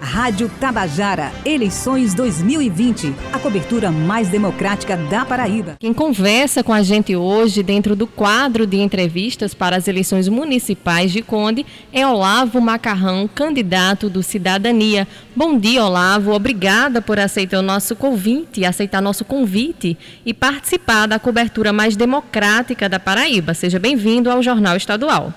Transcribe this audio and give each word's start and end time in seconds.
Rádio 0.00 0.48
Tabajara, 0.60 1.32
eleições 1.44 2.14
2020, 2.14 3.12
a 3.32 3.38
cobertura 3.38 3.90
mais 3.90 4.28
democrática 4.28 4.96
da 4.96 5.24
Paraíba. 5.24 5.76
Quem 5.80 5.92
conversa 5.92 6.62
com 6.62 6.72
a 6.72 6.82
gente 6.82 7.16
hoje, 7.16 7.64
dentro 7.64 7.96
do 7.96 8.06
quadro 8.06 8.64
de 8.64 8.76
entrevistas 8.76 9.54
para 9.54 9.76
as 9.76 9.88
eleições 9.88 10.28
municipais 10.28 11.10
de 11.10 11.20
Conde, 11.20 11.66
é 11.92 12.06
Olavo 12.06 12.60
Macarrão, 12.60 13.28
candidato 13.28 14.08
do 14.08 14.22
Cidadania. 14.22 15.06
Bom 15.34 15.58
dia, 15.58 15.84
Olavo. 15.84 16.32
Obrigada 16.32 17.02
por 17.02 17.18
aceitar 17.18 17.58
o 17.58 17.62
nosso 17.62 17.96
convite, 17.96 18.64
aceitar 18.64 19.02
nosso 19.02 19.24
convite 19.24 19.98
e 20.24 20.32
participar 20.32 21.06
da 21.06 21.18
cobertura 21.18 21.72
mais 21.72 21.96
democrática 21.96 22.88
da 22.88 23.00
Paraíba. 23.00 23.52
Seja 23.52 23.80
bem-vindo 23.80 24.30
ao 24.30 24.42
Jornal 24.42 24.76
Estadual. 24.76 25.34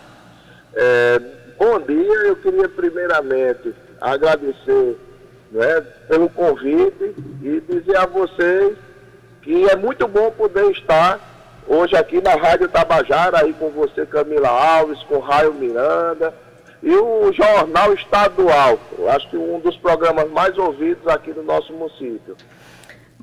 É, 0.75 1.19
bom 1.59 1.79
dia, 1.79 2.27
eu 2.27 2.35
queria 2.35 2.69
primeiramente 2.69 3.73
agradecer 4.01 4.97
né, 5.51 5.81
pelo 6.07 6.27
convite 6.29 7.15
e 7.41 7.61
dizer 7.69 7.97
a 7.97 8.07
vocês 8.07 8.75
que 9.43 9.69
é 9.69 9.75
muito 9.75 10.07
bom 10.07 10.31
poder 10.31 10.71
estar 10.71 11.19
hoje 11.67 11.95
aqui 11.95 12.19
na 12.21 12.33
Rádio 12.33 12.67
Tabajara, 12.67 13.39
aí 13.41 13.53
com 13.53 13.69
você, 13.69 14.05
Camila 14.05 14.49
Alves, 14.49 15.01
com 15.03 15.19
Raio 15.19 15.53
Miranda, 15.53 16.33
e 16.83 16.93
o 16.93 17.31
Jornal 17.31 17.93
Estadual, 17.93 18.79
acho 19.09 19.29
que 19.29 19.37
um 19.37 19.59
dos 19.59 19.77
programas 19.77 20.29
mais 20.31 20.57
ouvidos 20.57 21.07
aqui 21.07 21.31
no 21.31 21.43
nosso 21.43 21.71
município. 21.73 22.35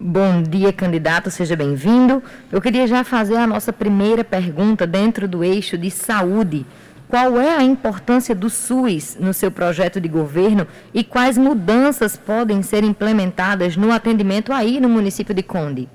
Bom 0.01 0.43
dia, 0.43 0.73
candidato, 0.73 1.29
seja 1.29 1.57
bem-vindo. 1.57 2.23
Eu 2.53 2.61
queria 2.61 2.87
já 2.87 3.03
fazer 3.03 3.37
a 3.37 3.49
nossa 3.49 3.73
primeira 3.73 4.23
pergunta 4.23 4.87
dentro 4.87 5.27
do 5.27 5.43
eixo 5.43 5.77
de 5.77 5.91
saúde. 5.91 6.65
Qual 7.09 7.41
é 7.41 7.57
a 7.57 7.63
importância 7.63 8.35
do 8.35 8.51
SUS 8.51 9.17
no 9.19 9.33
seu 9.33 9.51
projeto 9.51 9.99
de 9.99 10.09
governo 10.09 10.67
e 10.93 11.03
quais 11.03 11.39
mudanças 11.39 12.19
podem 12.19 12.63
ser 12.63 12.85
implementadas 12.85 13.79
no 13.79 13.91
atendimento 13.91 14.53
aí 14.53 14.79
no 14.79 14.91
município 14.91 15.35
de 15.35 15.43
Conde? 15.43 15.89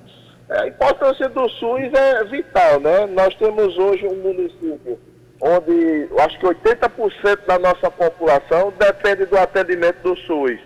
É, 0.50 0.62
a 0.62 0.68
importância 0.68 1.30
do 1.30 1.48
SUS 1.50 1.94
é 1.94 2.24
vital, 2.24 2.80
né? 2.80 3.06
Nós 3.06 3.36
temos 3.36 3.78
hoje 3.78 4.08
um 4.08 4.16
município 4.16 4.98
onde 5.40 6.08
acho 6.20 6.40
que 6.40 6.46
80% 6.48 7.46
da 7.46 7.60
nossa 7.60 7.92
população 7.92 8.74
depende 8.80 9.26
do 9.26 9.38
atendimento 9.38 9.98
do 10.02 10.16
SUS. 10.22 10.60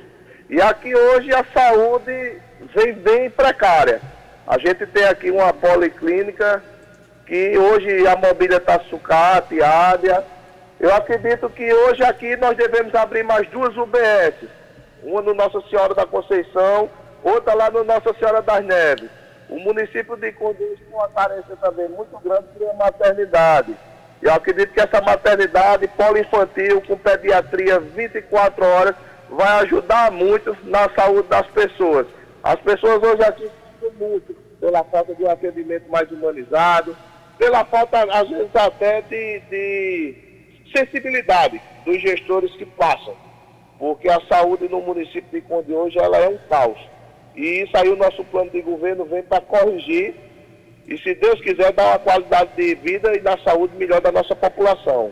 E 0.49 0.61
aqui 0.61 0.95
hoje 0.95 1.33
a 1.33 1.43
saúde 1.53 2.37
vem 2.73 2.93
bem 2.93 3.29
precária. 3.29 3.99
A 4.47 4.57
gente 4.57 4.85
tem 4.85 5.03
aqui 5.03 5.29
uma 5.29 5.51
policlínica 5.51 6.63
que 7.25 7.57
hoje 7.57 8.07
a 8.07 8.15
mobília 8.15 8.57
está 8.57 8.79
sucateada, 8.89 10.23
eu 10.79 10.93
acredito 10.93 11.49
que 11.49 11.73
hoje 11.73 12.03
aqui 12.03 12.35
nós 12.37 12.55
devemos 12.55 12.93
abrir 12.93 13.23
mais 13.23 13.47
duas 13.49 13.75
UBS. 13.75 14.35
Uma 15.03 15.21
no 15.21 15.33
Nossa 15.33 15.61
Senhora 15.69 15.93
da 15.95 16.05
Conceição, 16.05 16.89
outra 17.23 17.53
lá 17.53 17.69
no 17.71 17.83
Nossa 17.83 18.13
Senhora 18.13 18.41
das 18.41 18.63
Neves. 18.63 19.09
O 19.49 19.59
município 19.59 20.15
de 20.17 20.31
Conduz 20.33 20.79
tem 20.79 20.93
uma 20.93 21.07
carência 21.09 21.55
também 21.61 21.87
muito 21.89 22.17
grande 22.19 22.47
de 22.57 22.77
maternidade. 22.77 23.75
Eu 24.21 24.33
acredito 24.33 24.73
que 24.73 24.79
essa 24.79 25.01
maternidade 25.01 25.87
poliinfantil 25.89 26.81
com 26.81 26.97
pediatria 26.97 27.79
24 27.79 28.65
horas 28.65 28.95
vai 29.29 29.59
ajudar 29.61 30.11
muito 30.11 30.55
na 30.63 30.89
saúde 30.95 31.27
das 31.27 31.47
pessoas. 31.47 32.07
As 32.43 32.59
pessoas 32.59 33.01
hoje 33.01 33.23
aqui 33.23 33.49
sofrem 33.79 34.09
muito 34.09 34.35
pela 34.59 34.83
falta 34.83 35.13
de 35.13 35.23
um 35.23 35.29
atendimento 35.29 35.89
mais 35.89 36.11
humanizado, 36.11 36.95
pela 37.37 37.63
falta, 37.65 38.03
às 38.03 38.27
vezes, 38.27 38.55
até 38.55 39.01
de, 39.01 39.39
de 39.41 40.26
sensibilidade 40.75 41.61
dos 41.85 42.01
gestores 42.01 42.51
que 42.55 42.65
passam, 42.65 43.15
porque 43.79 44.09
a 44.09 44.21
saúde 44.27 44.67
no 44.69 44.81
município 44.81 45.29
de 45.31 45.41
Conde 45.41 45.71
hoje 45.71 45.97
ela 45.97 46.17
é 46.17 46.27
um 46.27 46.37
caos. 46.49 46.79
E 47.35 47.63
isso 47.63 47.77
aí 47.77 47.89
o 47.89 47.95
nosso 47.95 48.23
plano 48.25 48.49
de 48.49 48.61
governo 48.61 49.05
vem 49.05 49.23
para 49.23 49.41
corrigir 49.41 50.15
e, 50.87 50.97
se 50.97 51.13
Deus 51.15 51.39
quiser, 51.41 51.73
dar 51.73 51.89
uma 51.89 51.99
qualidade 51.99 52.51
de 52.55 52.73
vida 52.75 53.13
e 53.15 53.19
da 53.19 53.37
saúde 53.39 53.75
melhor 53.77 54.01
da 54.01 54.11
nossa 54.11 54.35
população. 54.35 55.11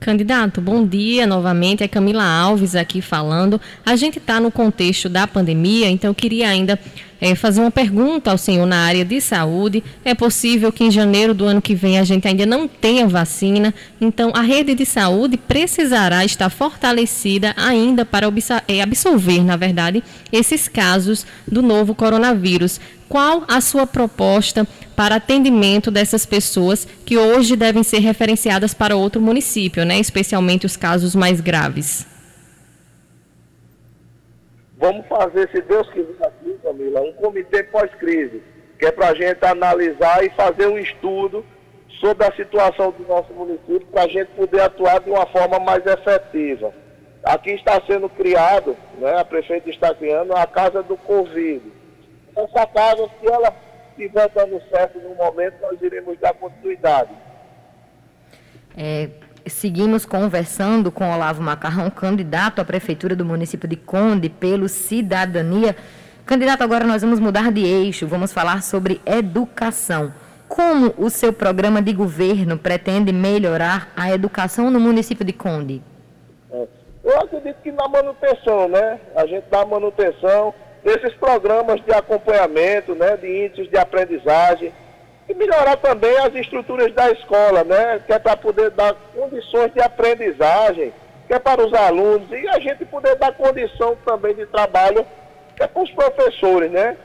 Candidato, 0.00 0.60
bom 0.60 0.84
dia 0.84 1.26
novamente. 1.26 1.82
É 1.82 1.88
Camila 1.88 2.24
Alves 2.24 2.74
aqui 2.74 3.00
falando. 3.00 3.58
A 3.86 3.96
gente 3.96 4.18
está 4.18 4.38
no 4.38 4.50
contexto 4.50 5.08
da 5.08 5.26
pandemia, 5.26 5.88
então 5.88 6.10
eu 6.10 6.14
queria 6.14 6.48
ainda 6.48 6.78
é, 7.20 7.34
fazer 7.34 7.60
uma 7.60 7.70
pergunta 7.70 8.30
ao 8.30 8.38
senhor 8.38 8.66
na 8.66 8.84
área 8.84 9.04
de 9.04 9.20
saúde. 9.20 9.82
É 10.04 10.14
possível 10.14 10.72
que 10.72 10.84
em 10.84 10.90
janeiro 10.90 11.34
do 11.34 11.44
ano 11.44 11.62
que 11.62 11.74
vem 11.74 11.98
a 11.98 12.04
gente 12.04 12.26
ainda 12.26 12.46
não 12.46 12.66
tenha 12.68 13.06
vacina, 13.06 13.74
então 14.00 14.32
a 14.34 14.40
rede 14.40 14.74
de 14.74 14.84
saúde 14.84 15.36
precisará 15.36 16.24
estar 16.24 16.50
fortalecida 16.50 17.54
ainda 17.56 18.04
para 18.04 18.26
é, 18.68 18.82
absorver, 18.82 19.44
na 19.44 19.56
verdade, 19.56 20.02
esses 20.32 20.68
casos 20.68 21.26
do 21.46 21.62
novo 21.62 21.94
coronavírus. 21.94 22.80
Qual 23.08 23.44
a 23.46 23.60
sua 23.60 23.86
proposta 23.86 24.66
para 24.96 25.16
atendimento 25.16 25.90
dessas 25.90 26.24
pessoas 26.24 26.86
que 27.04 27.16
hoje 27.16 27.54
devem 27.56 27.82
ser 27.82 27.98
referenciadas 27.98 28.72
para 28.72 28.96
outro 28.96 29.20
município, 29.20 29.84
né? 29.84 29.98
especialmente 29.98 30.66
os 30.66 30.76
casos 30.76 31.14
mais 31.14 31.40
graves? 31.40 32.13
Vamos 34.84 35.06
fazer, 35.06 35.48
se 35.48 35.62
Deus 35.62 35.88
quiser 35.88 36.26
aqui, 36.26 36.58
Camila, 36.62 37.00
um 37.00 37.14
comitê 37.14 37.62
pós-crise, 37.62 38.42
que 38.78 38.84
é 38.84 38.92
para 38.92 39.08
a 39.08 39.14
gente 39.14 39.42
analisar 39.42 40.22
e 40.22 40.28
fazer 40.28 40.66
um 40.66 40.76
estudo 40.76 41.42
sobre 42.00 42.26
a 42.26 42.36
situação 42.36 42.90
do 42.90 43.02
nosso 43.08 43.32
município, 43.32 43.86
para 43.86 44.02
a 44.02 44.08
gente 44.08 44.28
poder 44.32 44.60
atuar 44.60 45.00
de 45.00 45.08
uma 45.08 45.24
forma 45.24 45.58
mais 45.58 45.86
efetiva. 45.86 46.70
Aqui 47.22 47.52
está 47.52 47.80
sendo 47.86 48.10
criado, 48.10 48.76
né, 48.98 49.18
a 49.18 49.24
prefeita 49.24 49.70
está 49.70 49.94
criando 49.94 50.36
a 50.36 50.46
Casa 50.46 50.82
do 50.82 50.98
Covid. 50.98 51.62
Essa 52.36 52.66
casa, 52.66 53.08
se 53.18 53.26
ela 53.26 53.56
estiver 53.92 54.28
dando 54.34 54.60
certo 54.68 54.98
no 54.98 55.14
momento, 55.14 55.62
nós 55.62 55.80
iremos 55.80 56.18
dar 56.18 56.34
continuidade. 56.34 57.08
É, 58.76 59.08
seguimos 59.46 60.04
conversando 60.04 60.90
com 60.90 61.12
Olavo 61.12 61.42
Macarrão, 61.42 61.90
candidato 61.90 62.60
à 62.60 62.64
prefeitura 62.64 63.14
do 63.14 63.24
município 63.24 63.68
de 63.68 63.76
Conde 63.76 64.28
pelo 64.28 64.68
Cidadania. 64.68 65.76
Candidato, 66.24 66.62
agora 66.62 66.86
nós 66.86 67.02
vamos 67.02 67.20
mudar 67.20 67.52
de 67.52 67.64
eixo, 67.64 68.06
vamos 68.06 68.32
falar 68.32 68.62
sobre 68.62 69.00
educação. 69.04 70.12
Como 70.48 70.94
o 70.96 71.10
seu 71.10 71.32
programa 71.32 71.82
de 71.82 71.92
governo 71.92 72.56
pretende 72.56 73.12
melhorar 73.12 73.92
a 73.96 74.12
educação 74.12 74.70
no 74.70 74.80
município 74.80 75.24
de 75.24 75.32
Conde? 75.32 75.82
É, 76.50 76.66
eu 77.04 77.18
acredito 77.18 77.56
que 77.62 77.72
na 77.72 77.88
manutenção, 77.88 78.68
né? 78.68 79.00
A 79.16 79.26
gente 79.26 79.44
dá 79.50 79.64
manutenção 79.66 80.54
desses 80.82 81.12
programas 81.14 81.80
de 81.84 81.92
acompanhamento, 81.92 82.94
né? 82.94 83.16
De 83.16 83.46
índices 83.46 83.68
de 83.68 83.76
aprendizagem 83.76 84.72
e 85.28 85.34
melhorar 85.34 85.76
também 85.76 86.16
as 86.18 86.34
estruturas 86.34 86.92
da 86.92 87.10
escola, 87.10 87.64
né? 87.64 88.00
Que 88.06 88.12
é 88.12 88.18
para 88.18 88.36
poder 88.36 88.70
dar 88.70 88.94
condições 89.14 89.72
de 89.72 89.80
aprendizagem, 89.80 90.92
que 91.26 91.34
é 91.34 91.38
para 91.38 91.64
os 91.64 91.72
alunos, 91.72 92.30
e 92.30 92.48
a 92.48 92.58
gente 92.60 92.84
poder 92.84 93.16
dar 93.16 93.32
condição 93.32 93.96
também 94.04 94.34
de 94.34 94.46
trabalho, 94.46 95.06
que 95.56 95.62
é 95.62 95.66
para 95.66 95.82
os 95.82 95.90
professores, 95.90 96.70
né? 96.70 96.96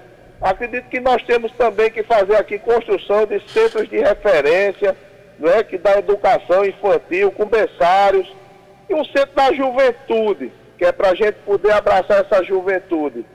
Acredito 0.41 0.90
que 0.90 1.00
nós 1.00 1.22
temos 1.24 1.52
também 1.53 1.90
que 1.90 2.03
fazer 2.03 2.35
aqui 2.35 2.59
construção 2.59 3.25
de 3.25 3.41
centros 3.50 3.88
de 3.90 3.97
referência, 3.97 4.96
né? 5.38 5.63
Que 5.63 5.78
dá 5.78 5.97
educação 5.97 6.66
infantil, 6.66 7.31
com 7.31 7.46
berçários, 7.46 8.28
e 8.90 8.94
um 8.94 9.06
centro 9.06 9.36
da 9.36 9.53
juventude, 9.53 10.51
que 10.78 10.84
é 10.84 10.91
para 10.91 11.12
a 11.12 11.16
gente 11.16 11.36
poder 11.46 11.72
abraçar 11.72 12.25
essa 12.25 12.44
juventude. 12.44 13.25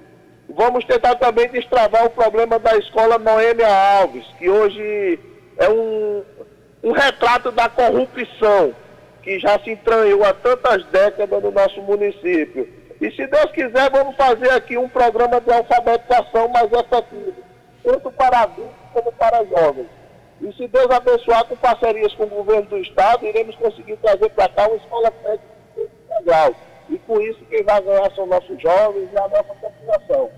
Vamos 0.48 0.84
tentar 0.84 1.14
também 1.16 1.48
destravar 1.48 2.06
o 2.06 2.10
problema 2.10 2.58
da 2.58 2.76
escola 2.76 3.18
Noêmia 3.18 3.66
Alves, 3.66 4.26
que 4.38 4.48
hoje 4.48 5.18
é 5.58 5.68
um, 5.68 6.22
um 6.82 6.92
retrato 6.92 7.50
da 7.50 7.68
corrupção 7.68 8.74
que 9.22 9.38
já 9.40 9.58
se 9.60 9.70
entranhou 9.70 10.22
há 10.22 10.34
tantas 10.34 10.84
décadas 10.86 11.42
no 11.42 11.50
nosso 11.50 11.80
município. 11.82 12.68
E 13.00 13.10
se 13.10 13.26
Deus 13.26 13.50
quiser, 13.52 13.90
vamos 13.90 14.14
fazer 14.16 14.50
aqui 14.50 14.76
um 14.76 14.88
programa 14.88 15.40
de 15.40 15.50
alfabetização 15.50 16.48
mais 16.48 16.70
efetivo, 16.70 17.34
tanto 17.82 18.12
para 18.12 18.40
adultos 18.40 18.74
como 18.92 19.12
para 19.12 19.44
jovens. 19.44 19.88
E 20.40 20.52
se 20.52 20.68
Deus 20.68 20.90
abençoar 20.90 21.44
com 21.46 21.56
parcerias 21.56 22.12
com 22.14 22.24
o 22.24 22.28
governo 22.28 22.66
do 22.66 22.78
Estado, 22.78 23.24
iremos 23.24 23.56
conseguir 23.56 23.96
trazer 23.96 24.28
para 24.30 24.48
cá 24.50 24.66
uma 24.68 24.76
escola 24.76 25.10
técnica 25.10 25.42
integral. 25.78 26.54
E 26.88 26.98
com 26.98 27.20
isso, 27.20 27.44
quem 27.46 27.62
vai 27.62 27.80
ganhar 27.82 28.10
são 28.14 28.26
nossos 28.26 28.60
jovens 28.60 29.08
e 29.12 29.18
a 29.18 29.28
nossa 29.28 29.54
população. 29.54 30.30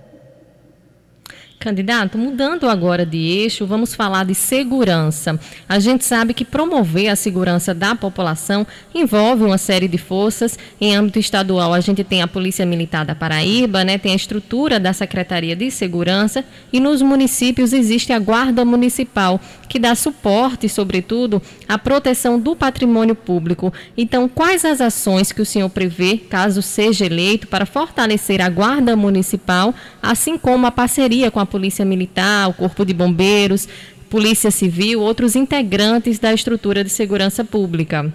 Candidato, 1.58 2.19
mudando 2.19 2.69
agora 2.69 3.05
de 3.06 3.17
eixo, 3.17 3.67
vamos 3.67 3.94
falar 3.94 4.25
de 4.25 4.35
segurança. 4.35 5.41
A 5.67 5.79
gente 5.79 6.05
sabe 6.05 6.35
que 6.35 6.44
promover 6.44 7.08
a 7.08 7.17
segurança 7.17 7.73
da 7.73 7.94
população 7.94 8.67
envolve 8.94 9.43
uma 9.43 9.56
série 9.56 9.88
de 9.88 9.97
forças. 9.97 10.58
Em 10.79 10.94
âmbito 10.94 11.19
estadual, 11.19 11.73
a 11.73 11.81
gente 11.81 12.05
tem 12.05 12.20
a 12.20 12.29
Polícia 12.29 12.67
Militar 12.67 13.06
da 13.06 13.14
Paraíba, 13.14 13.85
né, 13.85 13.97
tem 13.97 14.12
a 14.12 14.17
estrutura 14.17 14.79
da 14.79 14.93
Secretaria 14.93 15.56
de 15.56 15.70
Segurança 15.70 16.44
e 16.70 16.79
nos 16.79 17.00
municípios 17.00 17.73
existe 17.73 18.12
a 18.12 18.19
Guarda 18.19 18.64
Municipal, 18.64 19.41
que 19.67 19.79
dá 19.79 19.94
suporte, 19.94 20.69
sobretudo, 20.69 21.41
à 21.67 21.79
proteção 21.79 22.38
do 22.38 22.55
patrimônio 22.55 23.14
público. 23.14 23.73
Então, 23.97 24.29
quais 24.29 24.64
as 24.64 24.81
ações 24.81 25.32
que 25.32 25.43
o 25.43 25.47
senhor 25.47 25.70
prevê, 25.70 26.19
caso 26.19 26.61
seja 26.61 27.06
eleito, 27.06 27.47
para 27.47 27.64
fortalecer 27.64 28.43
a 28.43 28.49
Guarda 28.49 28.94
Municipal, 28.94 29.75
assim 30.03 30.37
como 30.37 30.67
a 30.67 30.70
parceria 30.70 31.31
com 31.31 31.41
a 31.41 31.45
Polícia 31.46 31.84
Militar, 31.84 32.48
o 32.48 32.54
Corpo 32.54 32.84
de 32.84 32.93
Bombeiros, 32.93 33.69
Polícia 34.10 34.50
Civil, 34.50 35.00
outros 35.00 35.34
integrantes 35.34 36.19
da 36.19 36.32
estrutura 36.32 36.84
de 36.84 36.90
segurança 36.90 37.44
pública? 37.44 38.12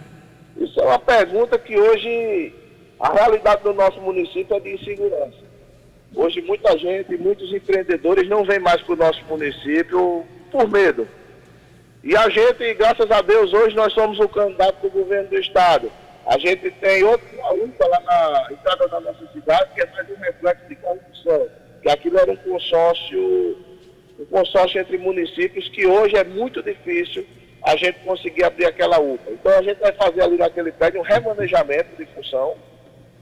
Isso 0.57 0.80
é 0.80 0.86
uma 0.86 1.00
pergunta 1.00 1.57
que 1.60 1.78
hoje 1.78 2.54
a 3.00 3.12
realidade 3.12 3.63
do 3.63 3.74
nosso 3.74 4.00
município 4.00 4.56
é 4.56 4.60
de 4.60 4.75
insegurança. 4.75 5.51
Hoje 6.16 6.42
muita 6.42 6.78
gente, 6.78 7.18
muitos 7.18 7.51
empreendedores 7.54 8.28
não 8.28 8.44
vêm 8.44 8.60
mais 8.60 8.81
para 8.81 8.94
o 8.94 8.98
nosso 8.98 9.24
município 9.25 10.25
por 10.51 10.69
medo. 10.69 11.07
E 12.04 12.16
a 12.16 12.30
gente, 12.30 12.74
graças 12.74 13.10
a 13.12 13.22
Deus, 13.22 13.54
hoje 13.54 13.75
nós 13.75 13.94
somos 13.94 14.19
o 14.19 14.28
candidato 14.28 14.81
do 14.81 14.89
governo 14.89 15.30
do 15.30 15.38
estado. 15.38 15.92
A 16.25 16.38
gente 16.38 16.69
tem 16.72 17.04
outra 17.04 17.51
luta 17.51 17.88
lá 17.88 18.00
na 18.01 18.54
entrada 18.54 18.88
da 18.88 19.00
nossa 19.00 19.28
cidade, 19.33 19.69
que 19.74 19.81
é 19.81 19.86
mais 19.88 20.10
um 20.10 20.22
reflexo 20.22 20.68
de 20.68 20.75
corrupção 20.75 21.61
que 21.81 21.89
aquilo 21.89 22.19
era 22.19 22.31
um 22.31 22.36
consórcio, 22.36 23.57
um 24.19 24.25
consórcio 24.25 24.80
entre 24.80 24.98
municípios 24.98 25.68
que 25.69 25.86
hoje 25.86 26.16
é 26.16 26.24
muito 26.24 26.62
difícil 26.62 27.25
a 27.63 27.75
gente 27.75 28.00
conseguir 28.00 28.44
abrir 28.44 28.66
aquela 28.66 29.00
UPA. 29.00 29.31
Então 29.31 29.51
a 29.57 29.62
gente 29.62 29.80
vai 29.80 29.92
fazer 29.94 30.22
ali 30.22 30.38
naquele 30.38 30.72
prédio 30.72 31.00
um 31.00 31.04
remanejamento 31.04 31.95
de 31.98 32.06
função. 32.13 32.56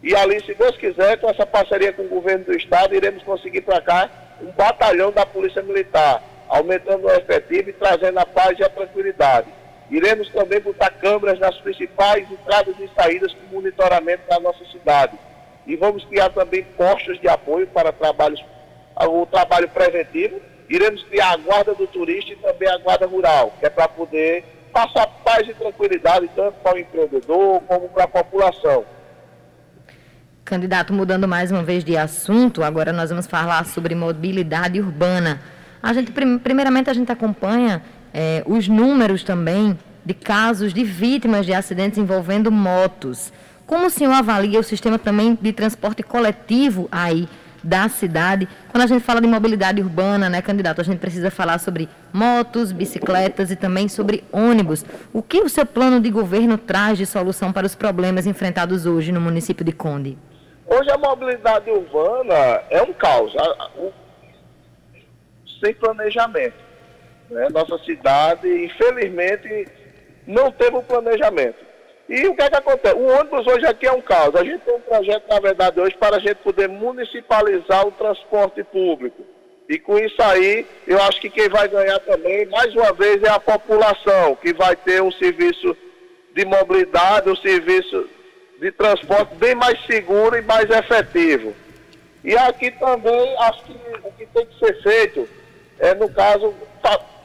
E 0.02 0.16
ali, 0.16 0.40
se 0.46 0.54
Deus 0.54 0.78
quiser, 0.78 1.18
com 1.18 1.30
essa 1.30 1.46
parceria 1.46 1.92
com 1.92 2.04
o 2.04 2.08
governo 2.08 2.46
do 2.46 2.56
estado, 2.56 2.96
iremos 2.96 3.22
conseguir 3.24 3.62
para 3.62 3.82
cá 3.82 4.10
um 4.42 4.52
batalhão 4.52 5.12
da 5.12 5.26
Polícia 5.26 5.62
Militar, 5.62 6.24
aumentando 6.48 7.06
o 7.06 7.12
efetivo 7.12 7.70
e 7.70 7.74
trazendo 7.74 8.18
a 8.18 8.26
paz 8.26 8.58
e 8.58 8.64
a 8.64 8.70
tranquilidade. 8.70 9.48
Iremos 9.92 10.30
também 10.30 10.62
botar 10.62 10.92
câmeras 10.92 11.38
nas 11.40 11.58
principais 11.58 12.32
entradas 12.32 12.76
e 12.80 12.90
saídas 12.96 13.34
com 13.34 13.56
monitoramento 13.56 14.24
da 14.30 14.40
nossa 14.40 14.64
cidade 14.66 15.18
e 15.70 15.76
vamos 15.76 16.04
criar 16.06 16.30
também 16.32 16.64
postos 16.76 17.22
de 17.22 17.30
apoio 17.30 17.68
para 17.68 17.92
trabalhos, 17.92 18.44
o 19.00 19.26
trabalho 19.28 19.70
preventivo. 19.70 20.42
Iremos 20.68 21.04
criar 21.04 21.34
a 21.34 21.38
guarda 21.38 21.76
do 21.76 21.86
turista 21.86 22.34
e 22.34 22.36
também 22.38 22.68
a 22.68 22.78
guarda 22.80 23.06
rural, 23.06 23.54
que 23.60 23.68
é 23.68 23.70
para 23.70 23.88
poder 23.88 24.44
passar 24.74 25.06
paz 25.24 25.48
e 25.48 25.54
tranquilidade 25.54 26.28
tanto 26.36 26.54
para 26.64 26.76
o 26.76 26.80
empreendedor 26.80 27.62
como 27.68 27.88
para 27.90 28.06
a 28.06 28.08
população. 28.08 28.84
Candidato, 30.44 30.92
mudando 30.92 31.28
mais 31.28 31.52
uma 31.52 31.62
vez 31.62 31.84
de 31.84 31.96
assunto, 31.96 32.64
agora 32.64 32.92
nós 32.92 33.12
vamos 33.12 33.28
falar 33.28 33.64
sobre 33.68 33.94
mobilidade 33.94 34.80
urbana. 34.80 35.40
A 35.84 35.94
gente, 35.94 36.12
primeiramente, 36.12 36.90
a 36.90 36.94
gente 36.94 37.12
acompanha 37.12 37.84
é, 38.12 38.42
os 38.48 38.68
números 38.68 39.24
também 39.24 39.78
de 40.04 40.16
casos 40.16 40.74
de 40.74 40.84
vítimas 40.84 41.46
de 41.46 41.54
acidentes 41.54 42.00
envolvendo 42.00 42.52
motos. 42.52 43.32
Como 43.70 43.86
o 43.86 43.90
senhor 43.92 44.14
avalia 44.14 44.60
o 44.60 44.64
sistema 44.64 44.98
também 44.98 45.38
de 45.40 45.54
transporte 45.54 46.02
coletivo 46.02 46.90
aí 46.92 47.30
da 47.64 47.88
cidade? 47.88 48.48
Quando 48.72 48.84
a 48.84 48.88
gente 48.88 49.04
fala 49.04 49.22
de 49.22 49.28
mobilidade 49.28 49.80
urbana, 49.80 50.28
né, 50.28 50.42
candidato, 50.42 50.82
a 50.82 50.84
gente 50.84 50.98
precisa 50.98 51.30
falar 51.30 51.60
sobre 51.60 51.88
motos, 52.12 52.72
bicicletas 52.72 53.52
e 53.52 53.56
também 53.56 53.88
sobre 53.88 54.24
ônibus. 54.32 54.84
O 55.14 55.22
que 55.22 55.40
o 55.42 55.48
seu 55.48 55.68
plano 55.68 56.02
de 56.02 56.10
governo 56.10 56.58
traz 56.58 56.98
de 56.98 57.06
solução 57.06 57.54
para 57.54 57.68
os 57.68 57.76
problemas 57.76 58.26
enfrentados 58.26 58.88
hoje 58.88 59.12
no 59.12 59.22
município 59.22 59.64
de 59.64 59.72
Conde? 59.72 60.18
Hoje 60.66 60.90
a 60.90 60.98
mobilidade 60.98 61.70
urbana 61.70 62.64
é 62.72 62.82
um 62.82 62.92
caos, 62.92 63.32
sem 65.64 65.76
planejamento. 65.76 66.58
Né? 67.30 67.48
Nossa 67.52 67.78
cidade, 67.86 68.48
infelizmente, 68.66 69.68
não 70.26 70.52
teve 70.52 70.76
o 70.76 70.82
planejamento. 70.82 71.69
E 72.10 72.28
o 72.28 72.36
que 72.36 72.42
é 72.42 72.50
que 72.50 72.56
acontece? 72.56 72.96
O 72.96 73.06
ônibus 73.06 73.46
hoje 73.46 73.68
aqui 73.68 73.86
é 73.86 73.92
um 73.92 74.02
caos. 74.02 74.36
A 74.36 74.44
gente 74.44 74.62
tem 74.62 74.74
um 74.74 74.82
projeto, 74.82 75.30
na 75.30 75.40
verdade, 75.40 75.80
hoje 75.80 75.96
para 75.96 76.16
a 76.16 76.20
gente 76.20 76.38
poder 76.38 76.68
municipalizar 76.68 77.86
o 77.86 77.92
transporte 77.92 78.64
público. 78.64 79.24
E 79.70 79.78
com 79.78 80.00
isso 80.00 80.20
aí, 80.24 80.66
eu 80.88 81.00
acho 81.04 81.22
que 81.22 81.30
quem 81.30 81.48
vai 81.48 81.68
ganhar 81.68 82.00
também, 82.00 82.48
mais 82.48 82.74
uma 82.74 82.92
vez, 82.94 83.22
é 83.22 83.30
a 83.30 83.40
população, 83.40 84.36
que 84.36 84.52
vai 84.52 84.76
ter 84.76 85.04
um 85.04 85.12
serviço 85.12 85.78
de 86.36 86.44
mobilidade, 86.46 87.30
um 87.30 87.36
serviço 87.36 88.10
de 88.60 88.72
transporte 88.72 89.36
bem 89.36 89.54
mais 89.54 89.80
seguro 89.86 90.36
e 90.36 90.42
mais 90.42 90.68
efetivo. 90.68 91.54
E 92.24 92.36
aqui 92.36 92.72
também, 92.72 93.38
acho 93.38 93.64
que 93.66 93.74
o 94.04 94.12
que 94.14 94.26
tem 94.26 94.46
que 94.48 94.58
ser 94.58 94.82
feito 94.82 95.30
é, 95.78 95.94
no 95.94 96.10
caso, 96.10 96.56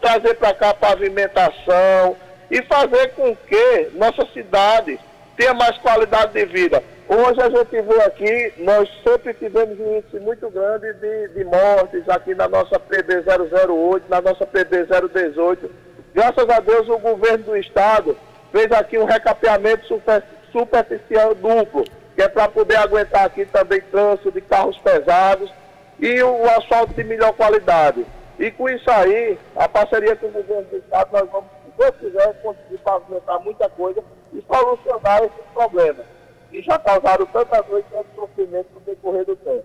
trazer 0.02 0.34
para 0.34 0.52
cá 0.52 0.74
pavimentação, 0.74 2.16
e 2.50 2.62
fazer 2.62 3.08
com 3.14 3.34
que 3.36 3.90
nossa 3.94 4.26
cidade 4.32 4.98
tenha 5.36 5.54
mais 5.54 5.76
qualidade 5.78 6.32
de 6.32 6.44
vida. 6.46 6.82
Hoje 7.06 7.40
a 7.42 7.50
gente 7.50 7.82
vê 7.82 8.02
aqui, 8.02 8.54
nós 8.58 8.88
sempre 9.06 9.34
tivemos 9.34 9.78
um 9.78 9.98
índice 9.98 10.18
muito 10.20 10.48
grande 10.48 10.92
de, 10.94 11.28
de 11.28 11.44
mortes 11.44 12.08
aqui 12.08 12.34
na 12.34 12.48
nossa 12.48 12.78
PB 12.80 13.24
008, 13.68 14.06
na 14.08 14.22
nossa 14.22 14.46
PB 14.46 14.86
018. 14.86 15.70
Graças 16.14 16.48
a 16.48 16.60
Deus 16.60 16.88
o 16.88 16.98
governo 16.98 17.44
do 17.44 17.56
estado 17.56 18.16
fez 18.50 18.70
aqui 18.72 18.96
um 18.96 19.04
recapeamento 19.04 19.86
super, 19.86 20.22
superficial 20.50 21.34
duplo, 21.34 21.84
que 22.14 22.22
é 22.22 22.28
para 22.28 22.48
poder 22.48 22.76
aguentar 22.76 23.26
aqui 23.26 23.44
também 23.44 23.80
trânsito 23.90 24.30
de 24.30 24.40
carros 24.40 24.78
pesados 24.78 25.52
e 25.98 26.22
o 26.22 26.44
asfalto 26.56 26.94
de 26.94 27.04
melhor 27.04 27.32
qualidade. 27.32 28.06
E 28.38 28.50
com 28.50 28.68
isso 28.68 28.90
aí, 28.90 29.38
a 29.56 29.68
parceria 29.68 30.16
com 30.16 30.26
o 30.26 30.30
governo 30.30 30.64
do 30.70 30.76
estado, 30.78 31.10
nós 31.12 31.28
vamos 31.30 31.50
Deus 31.78 31.92
quiser, 32.00 32.42
conseguir 32.42 32.78
pavimentar 32.78 33.40
muita 33.40 33.68
coisa 33.68 34.02
e 34.32 34.42
solucionar 34.42 35.22
esses 35.24 35.44
problemas 35.52 36.06
que 36.50 36.62
já 36.62 36.78
causaram 36.78 37.26
tanta 37.26 37.60
dor 37.62 37.80
e 37.80 37.82
tanto 37.94 38.06
sofrimento 38.14 38.68
no 38.74 38.80
decorrer 38.80 39.24
do 39.26 39.36
tempo. 39.36 39.64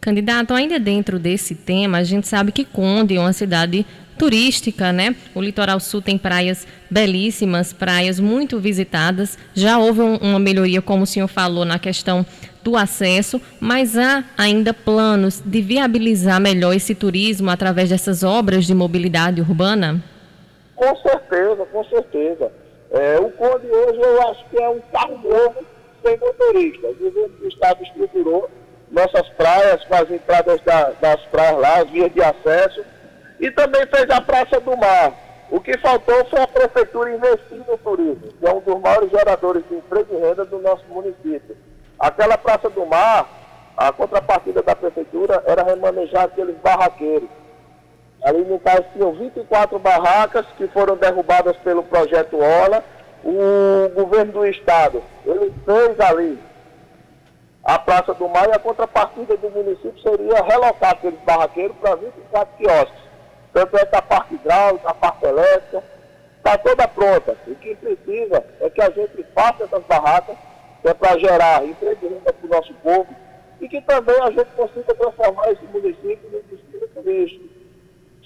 Candidato, 0.00 0.54
ainda 0.54 0.78
dentro 0.78 1.18
desse 1.18 1.54
tema, 1.54 1.98
a 1.98 2.04
gente 2.04 2.26
sabe 2.26 2.52
que 2.52 2.64
Conde 2.64 3.16
é 3.16 3.20
uma 3.20 3.34
cidade 3.34 3.86
turística, 4.16 4.92
né? 4.92 5.14
O 5.34 5.40
litoral 5.40 5.80
sul 5.80 6.02
tem 6.02 6.18
praias 6.18 6.66
belíssimas, 6.90 7.72
praias 7.72 8.20
muito 8.20 8.58
visitadas. 8.58 9.38
Já 9.54 9.78
houve 9.78 10.00
um, 10.00 10.16
uma 10.16 10.38
melhoria, 10.38 10.82
como 10.82 11.04
o 11.04 11.06
senhor 11.06 11.28
falou, 11.28 11.64
na 11.64 11.78
questão 11.78 12.24
do 12.62 12.76
acesso, 12.76 13.40
mas 13.58 13.96
há 13.96 14.24
ainda 14.36 14.74
planos 14.74 15.42
de 15.44 15.62
viabilizar 15.62 16.40
melhor 16.40 16.74
esse 16.74 16.94
turismo 16.94 17.50
através 17.50 17.88
dessas 17.88 18.22
obras 18.22 18.66
de 18.66 18.74
mobilidade 18.74 19.40
urbana? 19.40 20.02
Com 20.80 20.96
certeza, 20.96 21.66
com 21.66 21.84
certeza. 21.84 22.50
É, 22.90 23.18
o 23.20 23.30
Conde 23.32 23.66
hoje 23.66 24.00
eu 24.00 24.28
acho 24.30 24.42
que 24.46 24.62
é 24.62 24.66
um 24.66 24.80
carro 24.90 25.18
novo 25.18 25.56
sem 26.02 26.16
motorista. 26.16 26.86
O 26.86 26.94
governo 26.94 27.28
do 27.28 27.48
estado 27.48 27.82
estruturou 27.82 28.48
nossas 28.90 29.28
praias 29.36 29.84
com 29.84 29.94
as 29.94 30.10
entradas 30.10 30.58
da, 30.62 30.90
das 30.92 31.20
praias 31.26 31.60
lá, 31.60 31.80
as 31.80 31.90
vias 31.90 32.10
de 32.14 32.22
acesso, 32.22 32.82
e 33.38 33.50
também 33.50 33.86
fez 33.88 34.08
a 34.08 34.22
Praça 34.22 34.58
do 34.58 34.74
Mar. 34.74 35.12
O 35.50 35.60
que 35.60 35.76
faltou 35.76 36.24
foi 36.30 36.40
a 36.40 36.48
prefeitura 36.48 37.14
investir 37.14 37.58
no 37.68 37.76
turismo, 37.76 38.32
que 38.40 38.46
é 38.46 38.50
um 38.50 38.60
dos 38.60 38.80
maiores 38.80 39.10
geradores 39.10 39.62
de 39.68 39.74
emprego 39.74 40.14
e 40.14 40.18
renda 40.18 40.46
do 40.46 40.60
nosso 40.60 40.84
município. 40.88 41.58
Aquela 41.98 42.38
Praça 42.38 42.70
do 42.70 42.86
Mar, 42.86 43.28
a 43.76 43.92
contrapartida 43.92 44.62
da 44.62 44.74
prefeitura 44.74 45.44
era 45.46 45.62
remanejar 45.62 46.24
aqueles 46.24 46.56
barraqueiros 46.56 47.28
Ali 48.22 48.44
no 48.44 48.58
caso 48.58 48.84
tinham 48.92 49.12
24 49.12 49.78
barracas 49.78 50.46
que 50.56 50.66
foram 50.68 50.96
derrubadas 50.96 51.56
pelo 51.58 51.82
projeto 51.82 52.36
OLA. 52.36 52.84
O 53.22 53.90
governo 53.94 54.32
do 54.32 54.46
estado, 54.46 55.02
ele 55.26 55.52
fez 55.64 56.00
ali 56.00 56.38
a 57.62 57.78
Praça 57.78 58.14
do 58.14 58.26
Mar 58.28 58.48
e 58.48 58.52
a 58.52 58.58
contrapartida 58.58 59.36
do 59.36 59.50
município 59.50 60.00
seria 60.00 60.42
relocar 60.42 60.92
aqueles 60.92 61.20
barraqueiros 61.20 61.76
para 61.76 61.96
24 61.96 62.56
quiosques. 62.56 63.00
Tanto 63.52 63.76
é 63.76 63.84
que 63.84 63.96
a 63.96 64.02
parte 64.02 64.34
hidráulica, 64.34 64.88
a 64.88 64.94
parte 64.94 65.26
elétrica, 65.26 65.82
está 66.38 66.56
toda 66.56 66.88
pronta. 66.88 67.36
O 67.46 67.54
que 67.56 67.74
precisa 67.74 68.42
é 68.60 68.70
que 68.70 68.80
a 68.80 68.90
gente 68.90 69.22
faça 69.34 69.64
essas 69.64 69.84
barracas, 69.84 70.36
que 70.80 70.88
é 70.88 70.94
para 70.94 71.18
gerar 71.18 71.64
emprego 71.64 72.22
para 72.22 72.34
o 72.42 72.48
nosso 72.48 72.72
povo, 72.82 73.08
e 73.60 73.68
que 73.68 73.82
também 73.82 74.18
a 74.22 74.30
gente 74.30 74.48
consiga 74.56 74.94
transformar 74.94 75.52
esse 75.52 75.64
município 75.66 76.30
num 76.32 76.40
destino 76.48 76.88
turístico 76.94 77.59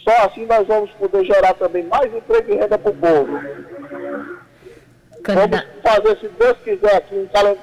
só 0.05 0.27
assim 0.27 0.45
nós 0.45 0.67
vamos 0.67 0.91
poder 0.93 1.25
gerar 1.25 1.55
também 1.55 1.83
mais 1.85 2.15
emprego 2.15 2.53
e 2.53 2.57
renda 2.57 2.79
para 2.79 2.91
o 2.91 2.95
povo. 2.95 3.41
Vamos 5.27 5.67
fazer, 5.83 6.19
se 6.19 6.29
Deus 6.29 6.59
quiser, 6.63 6.97
aqui 6.97 7.15
um 7.15 7.27
calendário 7.29 7.59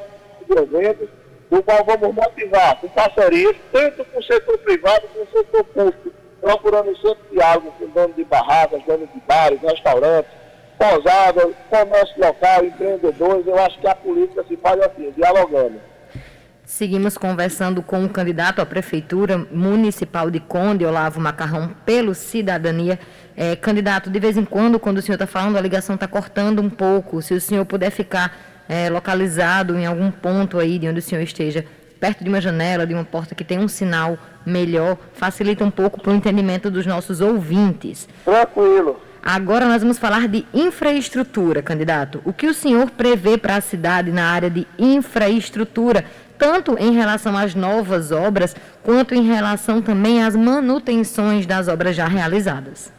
de 0.48 0.58
eventos, 0.58 1.10
do 1.52 1.62
qual 1.62 1.86
vamos 1.86 2.16
motivar 2.16 2.80
com 2.82 2.88
parcerias, 2.90 3.56
tanto 3.72 4.04
com 4.06 4.20
o 4.20 4.24
setor 4.24 4.58
privado 4.60 5.08
como 5.14 5.26
com 5.26 5.38
o 5.38 5.42
setor 5.42 5.64
público, 5.66 6.12
procurando 6.42 6.96
sempre 6.98 7.24
diálogo 7.32 7.72
com 7.78 7.88
dono 7.88 8.14
de 8.16 8.24
barracas, 8.24 8.82
dono 8.88 9.06
de 9.06 9.22
bares, 9.28 9.62
restaurantes, 9.62 10.32
pousadas, 10.80 11.54
comércio 11.70 12.16
local, 12.18 12.66
empreendedores. 12.66 13.46
Eu 13.46 13.60
acho 13.60 13.80
que 13.80 13.88
a 13.88 13.96
política 13.96 14.44
se 14.48 14.58
faz 14.58 14.82
assim, 14.82 15.12
dialogando. 15.12 15.80
Seguimos 16.72 17.18
conversando 17.18 17.82
com 17.82 18.06
o 18.06 18.08
candidato 18.08 18.62
à 18.62 18.66
Prefeitura 18.66 19.46
Municipal 19.52 20.32
de 20.32 20.40
Conde, 20.40 20.86
Olavo 20.86 21.20
Macarrão, 21.20 21.72
pelo 21.86 22.16
Cidadania. 22.16 22.98
É, 23.36 23.58
candidato, 23.58 24.10
de 24.10 24.18
vez 24.18 24.38
em 24.38 24.46
quando, 24.46 24.80
quando 24.80 25.00
o 25.00 25.02
senhor 25.02 25.16
está 25.16 25.28
falando, 25.28 25.58
a 25.58 25.62
ligação 25.62 25.96
está 25.96 26.08
cortando 26.08 26.62
um 26.62 26.70
pouco. 26.70 27.22
Se 27.22 27.34
o 27.34 27.42
senhor 27.42 27.66
puder 27.66 27.92
ficar 27.92 28.64
é, 28.70 28.90
localizado 28.90 29.78
em 29.78 29.86
algum 29.86 30.10
ponto 30.10 30.58
aí 30.60 30.80
de 30.80 30.88
onde 30.88 31.00
o 31.00 31.02
senhor 31.02 31.22
esteja, 31.22 31.66
perto 32.00 32.24
de 32.24 32.30
uma 32.30 32.40
janela, 32.40 32.88
de 32.88 32.94
uma 32.94 33.04
porta 33.04 33.36
que 33.36 33.44
tem 33.44 33.60
um 33.60 33.68
sinal 33.68 34.18
melhor, 34.46 34.98
facilita 35.14 35.66
um 35.66 35.72
pouco 35.72 36.00
para 36.00 36.14
o 36.14 36.16
entendimento 36.16 36.72
dos 36.72 36.86
nossos 36.86 37.20
ouvintes. 37.20 38.08
Tranquilo. 38.24 38.98
Agora 39.22 39.68
nós 39.68 39.84
vamos 39.84 40.00
falar 40.00 40.28
de 40.28 40.48
infraestrutura, 40.52 41.62
candidato. 41.62 42.22
O 42.26 42.34
que 42.34 42.48
o 42.48 42.54
senhor 42.56 42.90
prevê 42.90 43.38
para 43.38 43.58
a 43.58 43.62
cidade 43.62 44.10
na 44.12 44.26
área 44.32 44.50
de 44.50 44.66
infraestrutura? 44.80 46.06
Tanto 46.42 46.76
em 46.80 46.92
relação 46.94 47.38
às 47.38 47.54
novas 47.54 48.12
obras, 48.12 48.56
quanto 48.84 49.14
em 49.14 49.22
relação 49.32 49.80
também 49.80 50.24
às 50.24 50.36
manutenções 50.36 51.46
das 51.46 51.68
obras 51.68 51.96
já 51.96 52.08
realizadas? 52.08 52.92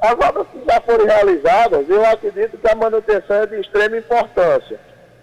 As 0.00 0.12
obras 0.12 0.46
que 0.46 0.64
já 0.64 0.80
foram 0.82 1.04
realizadas, 1.04 1.88
eu 1.88 2.06
acredito 2.06 2.56
que 2.56 2.70
a 2.70 2.76
manutenção 2.76 3.34
é 3.34 3.46
de 3.46 3.60
extrema 3.60 3.96
importância. 3.96 4.78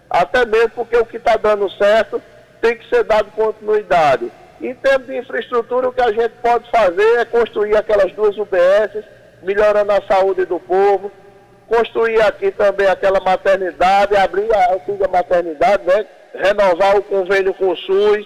Até 0.10 0.46
mesmo 0.46 0.72
porque 0.72 0.98
o 0.98 1.06
que 1.06 1.16
está 1.16 1.38
dando 1.38 1.72
certo 1.72 2.22
tem 2.62 2.78
que 2.78 2.90
ser 2.90 3.06
dado 3.06 3.32
continuidade. 3.32 4.30
Em 4.60 4.76
termos 4.76 5.08
de 5.08 5.18
infraestrutura, 5.18 5.88
o 5.88 5.94
que 5.94 6.02
a 6.02 6.12
gente 6.12 6.34
pode 6.44 6.70
fazer 6.70 7.20
é 7.20 7.24
construir 7.24 7.78
aquelas 7.78 8.12
duas 8.12 8.38
UBS, 8.38 9.02
melhorando 9.42 9.94
a 9.94 10.02
saúde 10.02 10.44
do 10.44 10.60
povo, 10.60 11.10
construir 11.70 12.22
aqui 12.22 12.52
também 12.52 12.88
aquela 12.88 13.22
maternidade, 13.22 14.14
abrir 14.18 14.54
a 14.54 14.74
antiga 14.74 15.08
maternidade, 15.08 15.84
né? 15.86 16.06
Renovar 16.36 16.98
o 16.98 17.04
convênio 17.04 17.54
com 17.54 17.70
o 17.70 17.78
SUS 17.78 18.26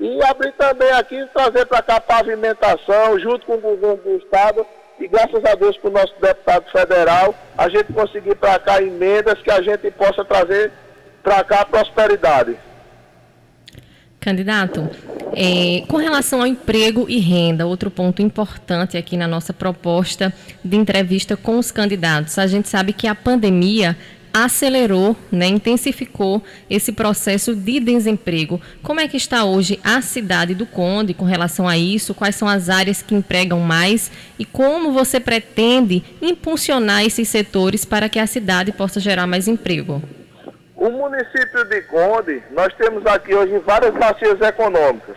e 0.00 0.22
abrir 0.24 0.52
também 0.52 0.90
aqui, 0.92 1.24
trazer 1.32 1.66
para 1.66 1.82
cá 1.82 2.00
pavimentação, 2.00 3.18
junto 3.18 3.46
com 3.46 3.54
o 3.54 3.60
governo 3.60 3.96
do 3.98 4.16
Estado, 4.16 4.66
e 4.98 5.06
graças 5.06 5.44
a 5.44 5.54
Deus 5.54 5.76
para 5.78 5.90
o 5.90 5.92
nosso 5.92 6.14
deputado 6.20 6.70
federal, 6.70 7.34
a 7.56 7.68
gente 7.68 7.92
conseguir 7.92 8.34
para 8.36 8.58
cá 8.58 8.82
emendas 8.82 9.40
que 9.42 9.50
a 9.50 9.62
gente 9.62 9.90
possa 9.92 10.24
trazer 10.24 10.72
para 11.22 11.44
cá 11.44 11.64
prosperidade. 11.64 12.56
Candidato, 14.20 14.88
é, 15.34 15.84
com 15.88 15.96
relação 15.96 16.40
ao 16.40 16.46
emprego 16.46 17.06
e 17.08 17.18
renda, 17.18 17.66
outro 17.66 17.90
ponto 17.90 18.22
importante 18.22 18.96
aqui 18.96 19.16
na 19.16 19.26
nossa 19.26 19.52
proposta 19.52 20.32
de 20.64 20.76
entrevista 20.76 21.36
com 21.36 21.58
os 21.58 21.72
candidatos. 21.72 22.38
A 22.38 22.46
gente 22.46 22.68
sabe 22.68 22.92
que 22.92 23.08
a 23.08 23.14
pandemia 23.14 23.96
acelerou, 24.32 25.16
né, 25.30 25.46
intensificou 25.46 26.42
esse 26.70 26.92
processo 26.92 27.54
de 27.54 27.80
desemprego. 27.80 28.60
Como 28.82 29.00
é 29.00 29.08
que 29.08 29.16
está 29.16 29.44
hoje 29.44 29.78
a 29.84 30.00
cidade 30.00 30.54
do 30.54 30.66
Conde 30.66 31.14
com 31.14 31.24
relação 31.24 31.68
a 31.68 31.76
isso? 31.76 32.14
Quais 32.14 32.36
são 32.36 32.48
as 32.48 32.68
áreas 32.68 33.02
que 33.02 33.14
empregam 33.14 33.60
mais 33.60 34.10
e 34.38 34.44
como 34.44 34.92
você 34.92 35.20
pretende 35.20 36.02
impulsionar 36.20 37.04
esses 37.04 37.28
setores 37.28 37.84
para 37.84 38.08
que 38.08 38.18
a 38.18 38.26
cidade 38.26 38.72
possa 38.72 38.98
gerar 38.98 39.26
mais 39.26 39.48
emprego? 39.48 40.02
O 40.76 40.90
município 40.90 41.64
de 41.66 41.82
Conde, 41.82 42.42
nós 42.50 42.74
temos 42.74 43.06
aqui 43.06 43.34
hoje 43.34 43.58
várias 43.58 43.94
bacias 43.94 44.40
econômicas. 44.40 45.16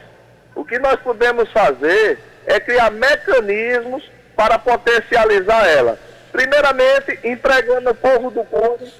O 0.53 0.63
que 0.63 0.77
nós 0.77 0.99
podemos 1.01 1.51
fazer 1.51 2.19
é 2.45 2.59
criar 2.59 2.91
mecanismos 2.91 4.03
para 4.35 4.59
potencializar 4.59 5.65
ela. 5.67 5.97
Primeiramente, 6.31 7.19
empregando 7.23 7.89
o 7.89 7.95
povo 7.95 8.29
do 8.29 8.43
Conde 8.43 8.91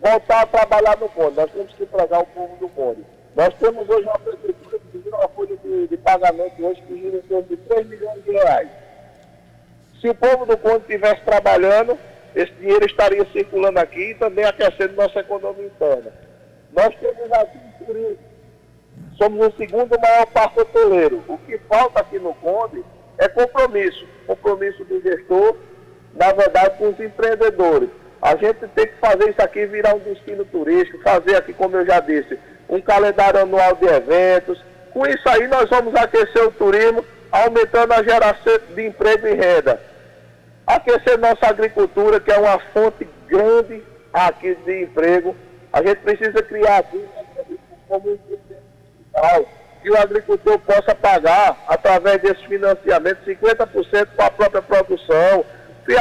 voltar 0.00 0.42
a 0.42 0.46
trabalhar 0.46 0.96
no 0.98 1.08
Conde. 1.08 1.36
Nós 1.36 1.50
temos 1.50 1.72
que 1.74 1.82
empregar 1.82 2.20
o 2.20 2.26
povo 2.26 2.56
do 2.56 2.68
Conde. 2.68 3.04
Nós 3.36 3.54
temos 3.54 3.88
hoje 3.88 4.04
uma 4.04 4.18
prefeitura 4.18 4.78
que 4.90 5.00
gira 5.00 5.16
uma 5.16 5.28
folha 5.28 5.56
de, 5.56 5.86
de, 5.88 5.96
pagamento 5.96 6.64
hoje 6.64 6.82
que 6.82 6.98
gira 6.98 7.18
em 7.18 7.22
torno 7.22 7.44
de 7.44 7.56
3 7.56 7.86
milhões 7.86 8.24
de 8.24 8.30
reais. 8.32 8.68
Se 10.00 10.08
o 10.08 10.14
povo 10.14 10.46
do 10.46 10.56
Conde 10.56 10.80
estivesse 10.80 11.22
trabalhando, 11.22 11.98
esse 12.34 12.52
dinheiro 12.52 12.86
estaria 12.86 13.24
circulando 13.32 13.78
aqui 13.78 14.10
e 14.10 14.14
também 14.14 14.44
aquecendo 14.44 14.94
nossa 14.94 15.20
economia 15.20 15.66
interna. 15.66 16.12
Nós 16.72 16.94
temos 16.96 17.32
aqui 17.32 17.58
um 17.58 17.84
turismo. 17.84 18.18
Somos 19.16 19.46
o 19.48 19.56
segundo 19.56 19.98
maior 19.98 20.26
parque 20.26 20.60
hoteleiro. 20.60 21.22
O 21.28 21.38
que 21.38 21.58
falta 21.58 22.00
aqui 22.00 22.18
no 22.18 22.34
Conde 22.34 22.84
é 23.18 23.28
compromisso. 23.28 24.06
Compromisso 24.26 24.84
do 24.84 25.00
gestor, 25.00 25.56
na 26.14 26.32
verdade, 26.32 26.78
com 26.78 26.88
os 26.88 27.00
empreendedores. 27.00 27.88
A 28.20 28.36
gente 28.36 28.66
tem 28.74 28.86
que 28.86 28.94
fazer 29.00 29.30
isso 29.30 29.40
aqui 29.40 29.66
virar 29.66 29.94
um 29.94 30.00
destino 30.00 30.44
turístico, 30.44 31.02
fazer 31.02 31.36
aqui, 31.36 31.52
como 31.52 31.76
eu 31.76 31.86
já 31.86 32.00
disse, 32.00 32.38
um 32.68 32.80
calendário 32.80 33.40
anual 33.40 33.76
de 33.76 33.86
eventos. 33.86 34.62
Com 34.92 35.06
isso 35.06 35.28
aí 35.28 35.46
nós 35.46 35.68
vamos 35.70 35.94
aquecer 35.94 36.44
o 36.44 36.50
turismo, 36.52 37.04
aumentando 37.30 37.92
a 37.92 38.02
geração 38.02 38.58
de 38.74 38.86
emprego 38.86 39.26
e 39.26 39.34
renda. 39.34 39.80
Aquecer 40.66 41.18
nossa 41.18 41.46
agricultura, 41.46 42.20
que 42.20 42.32
é 42.32 42.38
uma 42.38 42.58
fonte 42.72 43.08
grande 43.26 43.82
aqui 44.12 44.54
de 44.64 44.82
emprego. 44.82 45.36
A 45.72 45.82
gente 45.82 45.98
precisa 45.98 46.42
criar 46.42 46.78
aqui 46.78 47.04
como 47.88 48.10
um 48.10 48.18
que 49.82 49.90
o 49.90 49.96
agricultor 49.96 50.58
possa 50.58 50.94
pagar, 50.94 51.56
através 51.68 52.20
desse 52.20 52.46
financiamento, 52.46 53.24
50% 53.24 54.08
para 54.16 54.26
a 54.26 54.30
própria 54.30 54.62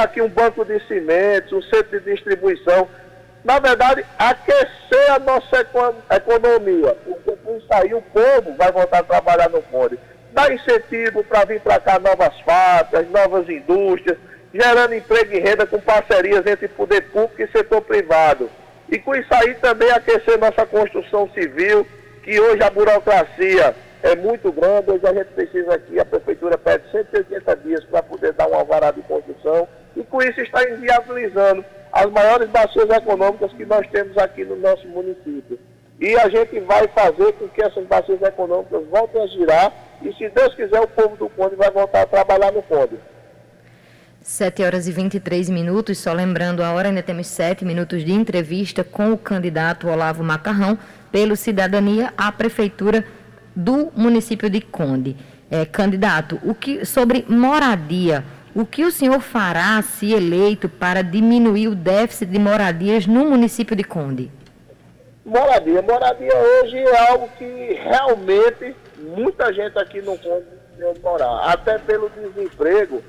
aqui 0.04 0.22
um 0.22 0.30
banco 0.30 0.64
de 0.66 0.80
cimentos, 0.88 1.52
um 1.54 1.62
centro 1.62 2.00
de 2.00 2.14
distribuição. 2.14 2.88
Na 3.44 3.60
verdade, 3.60 4.06
aquecer 4.18 5.12
a 5.12 5.20
nossa 5.20 5.66
economia. 6.12 6.96
Porque 7.06 7.32
com 7.44 7.58
isso 7.58 7.68
aí 7.72 7.94
o 7.94 8.02
povo 8.02 8.56
vai 8.58 8.72
voltar 8.72 9.00
a 9.00 9.04
trabalhar 9.04 9.50
no 9.50 9.62
Conde. 9.64 10.00
Dar 10.32 10.52
incentivo 10.52 11.24
para 11.24 11.46
vir 11.46 11.62
para 11.62 11.80
cá 11.80 12.00
novas 12.00 12.40
fábricas, 12.42 13.10
novas 13.10 13.50
indústrias, 13.50 14.18
gerando 14.54 14.96
emprego 14.96 15.34
e 15.34 15.40
renda 15.40 15.66
com 15.66 15.80
parcerias 15.80 16.46
entre 16.46 16.68
poder 16.68 17.02
público 17.10 17.42
e 17.42 17.48
setor 17.48 17.82
privado. 17.82 18.50
E 18.90 18.98
com 19.00 19.16
isso 19.16 19.34
aí 19.34 19.54
também 19.56 19.92
aquecer 19.92 20.38
nossa 20.38 20.66
construção 20.66 21.30
civil, 21.34 21.86
que 22.24 22.40
hoje 22.40 22.64
a 22.64 22.70
burocracia 22.70 23.76
é 24.04 24.16
muito 24.16 24.52
grande, 24.52 24.92
hoje 24.92 25.06
a 25.06 25.14
gente 25.14 25.28
precisa 25.34 25.74
aqui, 25.74 26.00
a 26.00 26.06
prefeitura 26.06 26.58
pede 26.58 26.90
180 26.92 27.56
dias 27.58 27.84
para 27.86 28.04
poder 28.04 28.34
dar 28.34 28.48
um 28.48 28.54
alvará 28.54 28.92
de 28.92 29.02
com 30.18 30.24
isso 30.24 30.42
está 30.42 30.68
inviabilizando 30.68 31.64
as 31.94 32.10
maiores 32.12 32.50
bacias 32.50 32.90
econômicas 32.90 33.54
que 33.54 33.64
nós 33.66 33.86
temos 33.92 34.18
aqui 34.18 34.44
no 34.44 34.56
nosso 34.56 34.88
município. 34.88 35.60
E 36.00 36.16
a 36.18 36.28
gente 36.28 36.60
vai 36.62 36.88
fazer 36.88 37.34
com 37.34 37.48
que 37.48 37.62
essas 37.62 37.86
bacias 37.86 38.20
econômicas 38.24 38.84
voltem 38.88 39.22
a 39.22 39.28
girar 39.28 39.72
e, 40.02 40.12
se 40.14 40.28
Deus 40.30 40.56
quiser, 40.56 40.80
o 40.82 40.88
povo 40.88 41.16
do 41.18 41.30
Conde 41.30 41.56
vai 41.56 41.70
voltar 41.70 42.02
a 42.02 42.08
trabalhar 42.08 42.52
no 42.52 42.64
Conde. 42.64 42.96
7 44.22 44.64
horas 44.64 44.88
e 44.88 44.92
23 44.92 45.50
minutos, 45.50 46.00
só 46.00 46.14
lembrando 46.14 46.64
a 46.64 46.72
hora, 46.72 46.90
ainda 46.90 47.04
temos 47.04 47.28
7 47.28 47.64
minutos 47.64 48.04
de 48.04 48.12
entrevista 48.12 48.84
com 48.84 49.12
o 49.14 49.18
candidato 49.18 49.88
Olavo 49.88 50.24
Macarrão 50.24 50.80
pelo 51.12 51.36
Cidadania 51.36 52.12
à 52.18 52.32
Prefeitura 52.32 53.06
do 53.56 53.92
município 53.96 54.50
de 54.50 54.62
Conde. 54.62 55.16
É, 55.50 55.66
candidato, 55.66 56.40
o 56.44 56.54
que, 56.54 56.84
sobre 56.86 57.26
moradia, 57.30 58.24
o 58.58 58.66
que 58.66 58.84
o 58.84 58.90
senhor 58.90 59.20
fará, 59.20 59.80
se 59.84 60.12
eleito, 60.12 60.68
para 60.68 61.04
diminuir 61.04 61.68
o 61.68 61.76
déficit 61.76 62.32
de 62.32 62.40
moradias 62.40 63.06
no 63.06 63.24
município 63.24 63.76
de 63.76 63.84
Conde? 63.84 64.32
Moradia. 65.24 65.80
Moradia 65.84 66.34
hoje 66.36 66.76
é 66.76 67.10
algo 67.12 67.30
que 67.38 67.80
realmente 67.84 68.76
muita 68.98 69.54
gente 69.54 69.78
aqui 69.78 70.02
no 70.02 70.18
Conde 70.18 70.46
tem 70.76 71.02
morar. 71.04 71.52
Até 71.52 71.78
pelo 71.78 72.10
desemprego, 72.10 73.04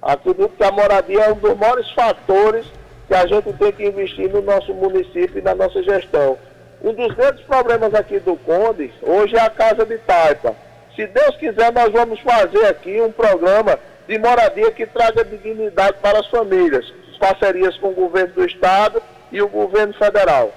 acredito 0.00 0.50
que 0.50 0.62
a 0.62 0.70
moradia 0.70 1.20
é 1.20 1.32
um 1.32 1.36
dos 1.36 1.58
maiores 1.58 1.90
fatores 1.90 2.64
que 3.08 3.14
a 3.14 3.26
gente 3.26 3.52
tem 3.54 3.72
que 3.72 3.88
investir 3.88 4.30
no 4.30 4.40
nosso 4.40 4.72
município 4.72 5.40
e 5.40 5.42
na 5.42 5.56
nossa 5.56 5.82
gestão. 5.82 6.38
Um 6.80 6.94
dos 6.94 7.12
grandes 7.12 7.44
problemas 7.44 7.92
aqui 7.92 8.20
do 8.20 8.36
Conde 8.36 8.92
hoje 9.02 9.34
é 9.34 9.40
a 9.40 9.50
Casa 9.50 9.84
de 9.84 9.98
Taipa. 9.98 10.54
Se 10.94 11.08
Deus 11.08 11.36
quiser, 11.38 11.72
nós 11.72 11.92
vamos 11.92 12.20
fazer 12.20 12.66
aqui 12.66 13.00
um 13.00 13.10
programa 13.10 13.76
de 14.06 14.18
moradia 14.18 14.70
que 14.72 14.86
traga 14.86 15.24
dignidade 15.24 15.98
para 16.00 16.20
as 16.20 16.26
famílias, 16.28 16.92
parcerias 17.18 17.76
com 17.78 17.88
o 17.88 17.94
governo 17.94 18.34
do 18.34 18.44
Estado 18.44 19.02
e 19.32 19.40
o 19.40 19.48
governo 19.48 19.94
federal. 19.94 20.54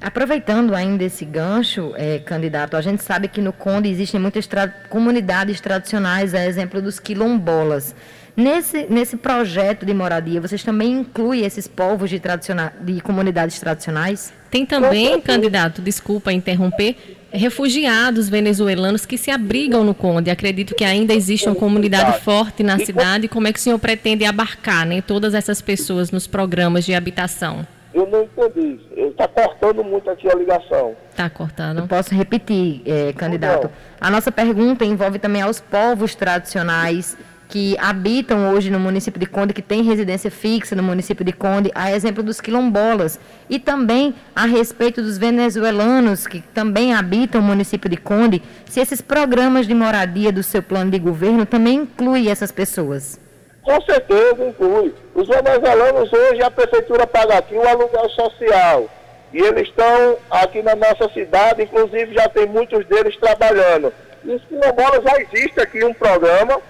Aproveitando 0.00 0.74
ainda 0.74 1.02
esse 1.02 1.24
gancho, 1.24 1.92
é, 1.96 2.18
candidato, 2.18 2.76
a 2.76 2.80
gente 2.80 3.02
sabe 3.02 3.26
que 3.26 3.40
no 3.40 3.52
Conde 3.52 3.88
existem 3.88 4.20
muitas 4.20 4.46
tra 4.46 4.68
comunidades 4.68 5.60
tradicionais, 5.60 6.34
a 6.34 6.44
exemplo 6.46 6.80
dos 6.80 7.00
quilombolas. 7.00 7.94
Nesse, 8.36 8.86
nesse 8.88 9.16
projeto 9.16 9.84
de 9.84 9.92
moradia, 9.92 10.40
vocês 10.40 10.62
também 10.62 10.92
incluem 10.92 11.44
esses 11.44 11.66
povos 11.66 12.08
de, 12.08 12.20
tradiciona 12.20 12.72
de 12.80 13.00
comunidades 13.00 13.58
tradicionais? 13.58 14.32
Tem 14.50 14.64
também, 14.64 15.20
candidato, 15.20 15.82
desculpa 15.82 16.32
interromper, 16.32 17.18
refugiados 17.32 18.28
venezuelanos 18.28 19.06
que 19.06 19.16
se 19.16 19.30
abrigam 19.30 19.84
no 19.84 19.94
Conde. 19.94 20.30
Acredito 20.30 20.74
que 20.74 20.84
ainda 20.84 21.14
existe 21.14 21.48
uma 21.48 21.54
comunidade 21.54 22.20
forte 22.20 22.62
na 22.62 22.78
cidade. 22.78 23.28
Como 23.28 23.46
é 23.46 23.52
que 23.52 23.58
o 23.58 23.62
senhor 23.62 23.78
pretende 23.78 24.24
abarcar 24.24 24.86
né, 24.86 25.00
todas 25.00 25.34
essas 25.34 25.60
pessoas 25.62 26.10
nos 26.10 26.26
programas 26.26 26.84
de 26.84 26.94
habitação? 26.94 27.66
Eu 27.92 28.06
não 28.06 28.22
entendi. 28.22 28.78
Está 28.96 29.26
cortando 29.26 29.82
muito 29.82 30.08
aqui 30.10 30.28
a 30.30 30.34
ligação. 30.34 30.94
Está 31.10 31.28
cortando. 31.28 31.78
Eu 31.78 31.88
posso 31.88 32.14
repetir, 32.14 32.82
eh, 32.86 33.12
candidato. 33.16 33.68
A 34.00 34.08
nossa 34.10 34.30
pergunta 34.30 34.84
envolve 34.84 35.18
também 35.18 35.42
aos 35.42 35.60
povos 35.60 36.14
tradicionais 36.14 37.16
que 37.50 37.76
habitam 37.78 38.54
hoje 38.54 38.70
no 38.70 38.78
município 38.78 39.18
de 39.18 39.26
Conde, 39.26 39.52
que 39.52 39.60
tem 39.60 39.82
residência 39.82 40.30
fixa 40.30 40.76
no 40.76 40.82
município 40.84 41.24
de 41.24 41.32
Conde, 41.32 41.70
a 41.74 41.90
exemplo 41.90 42.22
dos 42.22 42.40
quilombolas, 42.40 43.18
e 43.48 43.58
também 43.58 44.14
a 44.34 44.46
respeito 44.46 45.02
dos 45.02 45.18
venezuelanos 45.18 46.28
que 46.28 46.40
também 46.54 46.94
habitam 46.94 47.40
o 47.40 47.44
município 47.44 47.90
de 47.90 47.96
Conde, 47.96 48.40
se 48.66 48.80
esses 48.80 49.00
programas 49.00 49.66
de 49.66 49.74
moradia 49.74 50.30
do 50.30 50.44
seu 50.44 50.62
plano 50.62 50.92
de 50.92 50.98
governo 51.00 51.44
também 51.44 51.78
incluem 51.78 52.30
essas 52.30 52.52
pessoas. 52.52 53.18
Com 53.62 53.80
certeza 53.82 54.44
inclui. 54.46 54.94
Os 55.14 55.26
venezuelanos 55.28 56.12
hoje 56.12 56.42
a 56.42 56.50
prefeitura 56.50 57.06
paga 57.06 57.38
aqui 57.38 57.54
o 57.54 57.68
aluguel 57.68 58.08
social. 58.10 58.88
E 59.32 59.38
eles 59.38 59.68
estão 59.68 60.16
aqui 60.30 60.62
na 60.62 60.74
nossa 60.74 61.08
cidade, 61.12 61.62
inclusive 61.62 62.14
já 62.14 62.28
tem 62.28 62.46
muitos 62.46 62.86
deles 62.86 63.16
trabalhando. 63.16 63.92
E 64.24 64.30
os 64.30 64.42
quilombolas 64.44 65.02
já 65.04 65.20
existe 65.20 65.60
aqui 65.60 65.84
um 65.84 65.94
programa 65.94 66.60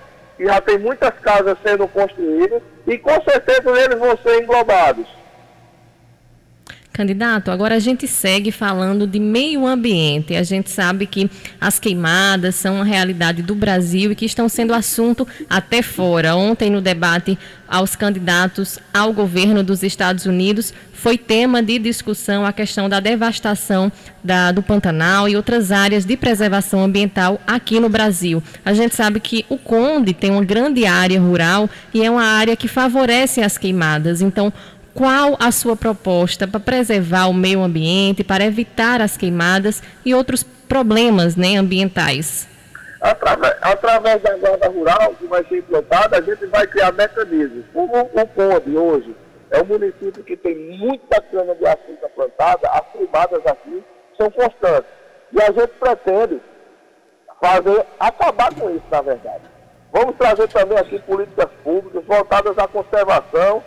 já 0.40 0.60
tem 0.60 0.78
muitas 0.78 1.12
casas 1.20 1.56
sendo 1.62 1.86
construídas 1.86 2.62
e 2.86 2.96
com 2.98 3.22
certeza 3.22 3.70
eles 3.78 3.98
vão 3.98 4.16
ser 4.16 4.42
englobados. 4.42 5.19
Candidato, 6.92 7.52
agora 7.52 7.76
a 7.76 7.78
gente 7.78 8.08
segue 8.08 8.50
falando 8.50 9.06
de 9.06 9.20
meio 9.20 9.64
ambiente. 9.64 10.34
A 10.34 10.42
gente 10.42 10.70
sabe 10.70 11.06
que 11.06 11.30
as 11.60 11.78
queimadas 11.78 12.56
são 12.56 12.76
uma 12.76 12.84
realidade 12.84 13.42
do 13.42 13.54
Brasil 13.54 14.10
e 14.10 14.16
que 14.16 14.26
estão 14.26 14.48
sendo 14.48 14.74
assunto 14.74 15.26
até 15.48 15.82
fora. 15.82 16.34
Ontem, 16.34 16.68
no 16.68 16.80
debate 16.80 17.38
aos 17.68 17.94
candidatos 17.94 18.80
ao 18.92 19.12
governo 19.12 19.62
dos 19.62 19.84
Estados 19.84 20.26
Unidos, 20.26 20.74
foi 20.92 21.16
tema 21.16 21.62
de 21.62 21.78
discussão 21.78 22.44
a 22.44 22.52
questão 22.52 22.88
da 22.88 22.98
devastação 22.98 23.90
da, 24.22 24.50
do 24.50 24.62
Pantanal 24.62 25.28
e 25.28 25.36
outras 25.36 25.70
áreas 25.70 26.04
de 26.04 26.16
preservação 26.16 26.82
ambiental 26.82 27.40
aqui 27.46 27.78
no 27.78 27.88
Brasil. 27.88 28.42
A 28.64 28.74
gente 28.74 28.96
sabe 28.96 29.20
que 29.20 29.46
o 29.48 29.56
Conde 29.56 30.12
tem 30.12 30.30
uma 30.30 30.44
grande 30.44 30.84
área 30.84 31.20
rural 31.20 31.70
e 31.94 32.04
é 32.04 32.10
uma 32.10 32.24
área 32.24 32.56
que 32.56 32.68
favorece 32.68 33.40
as 33.40 33.56
queimadas. 33.56 34.20
Então, 34.20 34.52
qual 34.94 35.36
a 35.38 35.50
sua 35.52 35.76
proposta 35.76 36.46
para 36.46 36.60
preservar 36.60 37.26
o 37.26 37.34
meio 37.34 37.62
ambiente, 37.62 38.24
para 38.24 38.44
evitar 38.44 39.00
as 39.00 39.16
queimadas 39.16 39.82
e 40.04 40.14
outros 40.14 40.42
problemas 40.42 41.36
né, 41.36 41.56
ambientais? 41.56 42.48
Através, 43.00 43.56
através 43.62 44.22
da 44.22 44.36
guarda 44.36 44.68
rural 44.68 45.14
que 45.18 45.26
vai 45.26 45.42
ser 45.44 45.58
implantada, 45.58 46.18
a 46.18 46.20
gente 46.20 46.44
vai 46.46 46.66
criar 46.66 46.92
mecanismos. 46.92 47.64
O, 47.74 47.88
Conde 47.88 48.76
hoje 48.76 49.16
é 49.50 49.62
um 49.62 49.64
município 49.64 50.22
que 50.22 50.36
tem 50.36 50.54
muita 50.76 51.20
cana 51.22 51.54
de 51.54 51.66
açúcar 51.66 52.08
plantada, 52.14 52.68
as 52.68 52.82
queimadas 52.92 53.46
aqui 53.46 53.82
são 54.18 54.30
constantes. 54.30 54.90
E 55.32 55.40
a 55.40 55.46
gente 55.46 55.72
pretende 55.80 56.40
fazer, 57.40 57.86
acabar 57.98 58.54
com 58.54 58.68
isso, 58.70 58.84
na 58.90 59.00
verdade. 59.00 59.44
Vamos 59.92 60.16
trazer 60.16 60.46
também 60.48 60.78
aqui 60.78 60.98
políticas 61.00 61.48
públicas 61.64 62.04
voltadas 62.04 62.56
à 62.58 62.68
conservação 62.68 63.62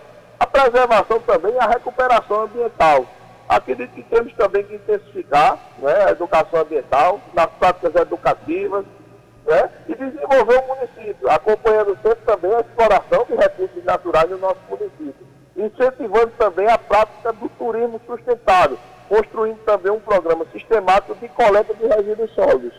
preservação 0.64 1.20
também 1.20 1.54
e 1.54 1.60
a 1.60 1.68
recuperação 1.68 2.44
ambiental. 2.44 3.06
Acredito 3.50 3.94
que 3.94 4.04
temos 4.04 4.34
também 4.34 4.64
que 4.64 4.76
intensificar 4.76 5.58
né, 5.80 6.06
a 6.06 6.12
educação 6.12 6.62
ambiental 6.62 7.20
nas 7.34 7.48
práticas 7.60 7.94
educativas 7.96 8.86
né, 9.46 9.70
e 9.88 9.96
desenvolver 9.96 10.60
o 10.60 10.68
município, 10.68 11.30
acompanhando 11.30 11.98
sempre 12.02 12.26
também 12.26 12.54
a 12.56 12.62
exploração 12.62 13.26
de 13.26 13.36
recursos 13.36 13.84
naturais 13.84 14.30
no 14.30 14.38
nosso 14.38 14.60
município, 14.70 15.28
incentivando 15.58 16.32
também 16.38 16.68
a 16.68 16.78
prática 16.78 17.34
do 17.34 17.50
turismo 17.50 18.00
sustentável, 18.08 18.78
construindo 19.10 19.60
também 19.66 19.92
um 19.92 20.00
programa 20.00 20.46
sistemático 20.54 21.16
de 21.16 21.28
coleta 21.30 21.74
de 21.74 21.86
resíduos 21.86 22.32
sólidos. 22.34 22.74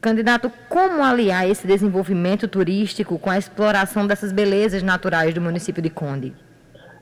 Candidato, 0.00 0.50
como 0.66 1.04
aliar 1.04 1.46
esse 1.46 1.66
desenvolvimento 1.66 2.48
turístico 2.48 3.18
com 3.18 3.28
a 3.28 3.36
exploração 3.36 4.06
dessas 4.06 4.32
belezas 4.32 4.82
naturais 4.82 5.34
do 5.34 5.42
município 5.42 5.82
de 5.82 5.90
Conde? 5.90 6.34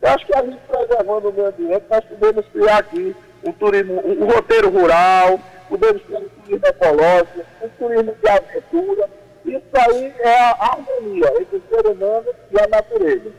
Eu 0.03 0.09
acho 0.09 0.27
que 0.27 0.37
a 0.37 0.43
gente 0.43 0.59
preservando 0.69 1.29
o 1.29 1.33
meio 1.33 1.47
ambiente, 1.47 1.85
nós 1.89 2.05
podemos 2.05 2.45
criar 2.49 2.79
aqui 2.79 3.15
um 3.45 3.53
turismo, 3.53 4.03
um, 4.05 4.25
roteiro 4.27 4.69
rural, 4.69 5.39
podemos 5.69 6.03
ter 6.03 6.17
um 6.17 6.29
turismo 6.29 6.67
ecológico, 6.67 7.41
um 7.63 7.69
turismo 7.69 8.17
de 8.21 8.29
aventura. 8.29 9.11
Isso 9.47 9.63
aí 9.75 10.15
é 10.19 10.37
a 10.37 10.57
harmonia 10.61 11.41
entre 11.41 11.57
o 11.57 11.63
ser 11.69 11.87
humano 11.87 12.27
e 12.51 12.61
a 12.61 12.67
natureza. 12.67 13.33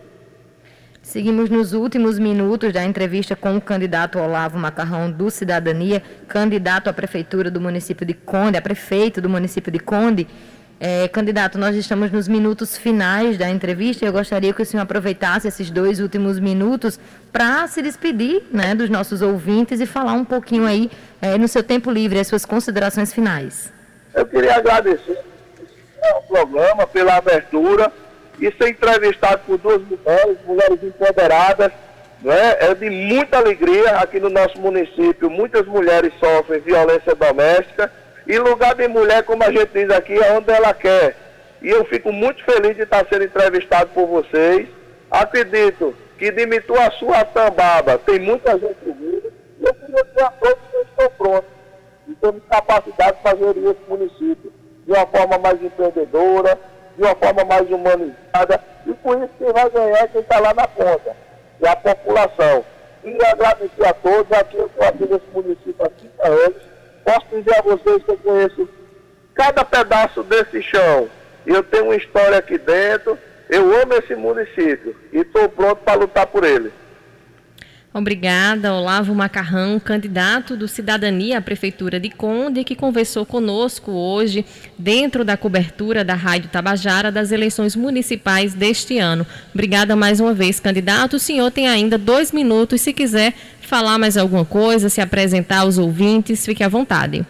Seguimos 1.10 1.50
nos 1.50 1.74
últimos 1.74 2.20
minutos 2.20 2.72
da 2.72 2.84
entrevista 2.84 3.36
com 3.36 3.58
o 3.58 3.60
candidato 3.60 4.20
Olavo 4.20 4.60
Macarrão 4.60 5.10
do 5.10 5.32
Cidadania, 5.32 6.04
candidato 6.28 6.88
à 6.88 6.94
prefeitura 6.94 7.50
do 7.50 7.60
município 7.60 8.06
de 8.06 8.14
Conde, 8.14 8.60
a 8.60 8.62
prefeito 8.62 9.20
do 9.20 9.28
município 9.28 9.72
de 9.72 9.80
Conde. 9.80 10.28
É, 10.80 11.08
candidato, 11.08 11.58
nós 11.58 11.76
estamos 11.76 12.12
nos 12.12 12.28
minutos 12.28 12.78
finais 12.78 13.40
da 13.40 13.50
entrevista 13.50 14.06
e 14.06 14.08
eu 14.08 14.12
gostaria 14.12 14.54
que 14.54 14.62
o 14.62 14.66
senhor 14.66 14.84
aproveitasse 14.84 15.48
esses 15.48 15.72
dois 15.72 16.00
últimos 16.00 16.40
minutos 16.40 17.00
para 17.32 17.66
se 17.66 17.82
despedir 17.82 18.44
né, 18.52 18.76
dos 18.76 18.88
nossos 18.88 19.24
ouvintes 19.24 19.82
e 19.82 19.88
falar 19.88 20.14
um 20.14 20.24
pouquinho 20.24 20.68
aí, 20.68 20.92
é, 21.20 21.40
no 21.40 21.48
seu 21.48 21.64
tempo 21.64 21.90
livre, 21.90 22.20
as 22.20 22.28
suas 22.28 22.46
considerações 22.46 23.12
finais. 23.12 23.74
Eu 24.14 24.28
queria 24.28 24.58
agradecer 24.58 25.18
ao 26.14 26.22
programa 26.22 26.86
pela 26.86 27.16
abertura 27.16 27.92
e 28.40 28.52
ser 28.52 28.70
entrevistado 28.70 29.42
por 29.46 29.58
duas 29.58 29.82
mulheres, 29.82 30.38
mulheres 30.46 30.84
empoderadas, 30.84 31.72
né? 32.22 32.58
é 32.60 32.74
de 32.74 32.90
muita 32.90 33.38
alegria 33.38 33.98
aqui 33.98 34.20
no 34.20 34.30
nosso 34.30 34.60
município. 34.60 35.30
Muitas 35.30 35.66
mulheres 35.66 36.14
sofrem 36.20 36.60
violência 36.62 37.16
doméstica 37.16 37.92
e 38.28 38.38
lugar 38.38 38.76
de 38.76 38.88
mulher, 38.88 39.24
como 39.24 39.44
a 39.44 39.52
gente 39.52 39.70
diz 39.74 39.90
aqui, 39.90 40.14
é 40.14 40.32
onde 40.34 40.52
ela 40.52 40.74
quer. 40.74 41.16
E 41.62 41.70
eu 41.70 41.84
fico 41.86 42.12
muito 42.12 42.44
feliz 42.44 42.76
de 42.76 42.84
estar 42.84 43.06
sendo 43.10 43.26
entrevistado 43.26 43.90
por 43.94 44.08
vocês. 44.08 44.68
Acredito 45.12 45.94
que 46.18 46.32
de 46.32 46.46
Mituaçu 46.46 47.08
Tambaba 47.34 47.98
tem 47.98 48.20
muita 48.20 48.52
gente 48.52 48.78
vindo 48.86 49.34
e 49.60 49.66
eu 49.66 49.74
queria 49.74 50.04
dizer 50.04 50.24
a 50.24 50.32
todos 50.32 50.58
que 50.72 50.78
estão 50.78 51.10
prontos 51.18 51.50
e 52.08 52.16
temos 52.16 52.42
capacidade 52.50 53.18
de 53.18 53.24
fazer 53.24 53.50
esse 53.50 53.90
município 53.90 54.54
de 54.86 54.92
uma 54.92 55.06
forma 55.08 55.38
mais 55.38 55.62
empreendedora, 55.62 56.58
de 57.00 57.06
uma 57.06 57.16
forma 57.16 57.46
mais 57.46 57.72
humanizada, 57.72 58.62
e 58.86 58.94
por 58.96 59.18
isso 59.18 59.30
quem 59.38 59.54
vai 59.54 59.70
ganhar 59.70 60.04
é 60.04 60.08
quem 60.08 60.20
está 60.20 60.38
lá 60.38 60.54
na 60.54 60.68
ponta, 60.68 61.16
e 61.62 61.66
a 61.66 61.76
população. 61.76 62.66
E 63.06 63.18
agradecer 63.26 63.88
a 63.88 63.94
todos, 63.94 64.30
aqui 64.38 64.58
eu 64.58 64.66
estou 64.66 64.86
aqui 64.86 65.06
nesse 65.06 65.26
município 65.34 65.76
há 65.80 65.90
30 65.90 66.28
anos, 66.28 66.62
posso 67.06 67.26
dizer 67.32 67.58
a 67.58 67.62
vocês 67.62 68.04
que 68.04 68.12
eu 68.12 68.18
conheço 68.18 68.70
cada 69.34 69.64
pedaço 69.64 70.24
desse 70.24 70.62
chão, 70.62 71.08
eu 71.48 71.64
tenho 71.64 71.86
uma 71.86 71.96
história 71.96 72.38
aqui 72.38 72.58
dentro, 72.58 73.18
eu 73.50 73.64
amo 73.82 73.94
esse 73.94 74.14
município, 74.16 74.94
e 75.14 75.20
estou 75.20 75.48
pronto 75.48 75.78
para 75.78 76.00
lutar 76.00 76.28
por 76.28 76.44
ele. 76.44 76.70
Obrigada, 77.92 78.72
Olavo 78.72 79.16
Macarrão, 79.16 79.80
candidato 79.80 80.56
do 80.56 80.68
Cidadania 80.68 81.40
à 81.40 81.42
Prefeitura 81.42 82.00
de 82.00 82.12
Conde, 82.12 82.64
que 82.64 82.76
conversou 82.76 83.26
conosco 83.26 83.92
hoje 83.92 84.46
dentro 84.78 85.26
da 85.26 85.36
cobertura 85.36 86.04
da 86.04 86.14
Rádio 86.14 86.52
Tabajara 86.52 87.12
das 87.12 87.32
eleições 87.32 87.76
municipais 87.76 88.54
deste 88.54 89.00
ano. 89.00 89.26
Obrigada 89.52 89.96
mais 89.96 90.20
uma 90.20 90.36
vez, 90.36 90.60
candidato. 90.60 91.16
O 91.16 91.20
senhor 91.20 91.50
tem 91.50 91.68
ainda 91.68 91.98
dois 91.98 92.32
minutos, 92.32 92.80
se 92.80 92.94
quiser 92.94 93.34
falar 93.60 93.98
mais 93.98 94.18
alguma 94.18 94.46
coisa, 94.46 94.88
se 94.88 95.02
apresentar 95.02 95.62
aos 95.62 95.80
ouvintes, 95.80 96.46
fique 96.46 96.64
à 96.64 96.70
vontade. 96.70 97.26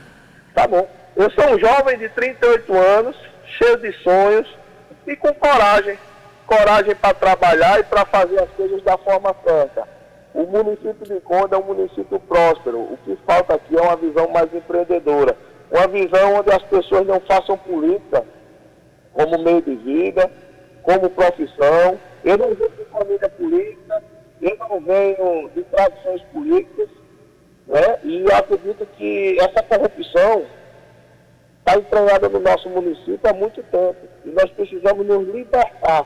Tá 0.53 0.67
bom. 0.67 0.85
Eu 1.15 1.31
sou 1.31 1.55
um 1.55 1.59
jovem 1.59 1.97
de 1.97 2.09
38 2.09 2.73
anos, 2.73 3.15
cheio 3.57 3.77
de 3.77 3.93
sonhos 4.03 4.47
e 5.07 5.15
com 5.15 5.33
coragem. 5.35 5.97
Coragem 6.45 6.95
para 6.95 7.13
trabalhar 7.13 7.79
e 7.79 7.83
para 7.83 8.05
fazer 8.05 8.41
as 8.41 8.49
coisas 8.57 8.83
da 8.83 8.97
forma 8.97 9.33
franca 9.35 9.98
o 10.33 10.43
município 10.43 11.05
de 11.05 11.19
Conde 11.21 11.55
é 11.55 11.57
um 11.57 11.63
município 11.63 12.19
próspero. 12.19 12.79
O 12.79 12.97
que 13.03 13.17
falta 13.25 13.55
aqui 13.55 13.77
é 13.77 13.81
uma 13.81 13.95
visão 13.95 14.29
mais 14.29 14.53
empreendedora. 14.53 15.35
Uma 15.71 15.87
visão 15.87 16.35
onde 16.35 16.51
as 16.51 16.63
pessoas 16.63 17.05
não 17.07 17.19
façam 17.21 17.57
política 17.57 18.23
como 19.13 19.37
meio 19.39 19.61
de 19.61 19.75
vida, 19.75 20.29
como 20.83 21.09
profissão. 21.09 21.99
Eu 22.23 22.37
não 22.37 22.53
venho 22.53 22.69
de 22.71 22.85
família 22.85 23.29
política, 23.29 24.03
eu 24.41 24.57
não 24.57 24.79
venho 24.81 25.49
de 25.55 25.63
tradições 25.63 26.21
políticas, 26.33 26.89
né? 27.67 27.99
e 28.03 28.31
acredito 28.31 28.85
que 28.97 29.37
essa 29.39 29.63
corrupção 29.63 30.45
está 31.59 31.77
entranhada 31.77 32.29
no 32.29 32.39
nosso 32.39 32.69
município 32.69 33.19
há 33.23 33.33
muito 33.33 33.61
tempo. 33.63 34.07
E 34.25 34.29
nós 34.29 34.49
precisamos 34.51 35.05
nos 35.05 35.27
libertar 35.27 36.05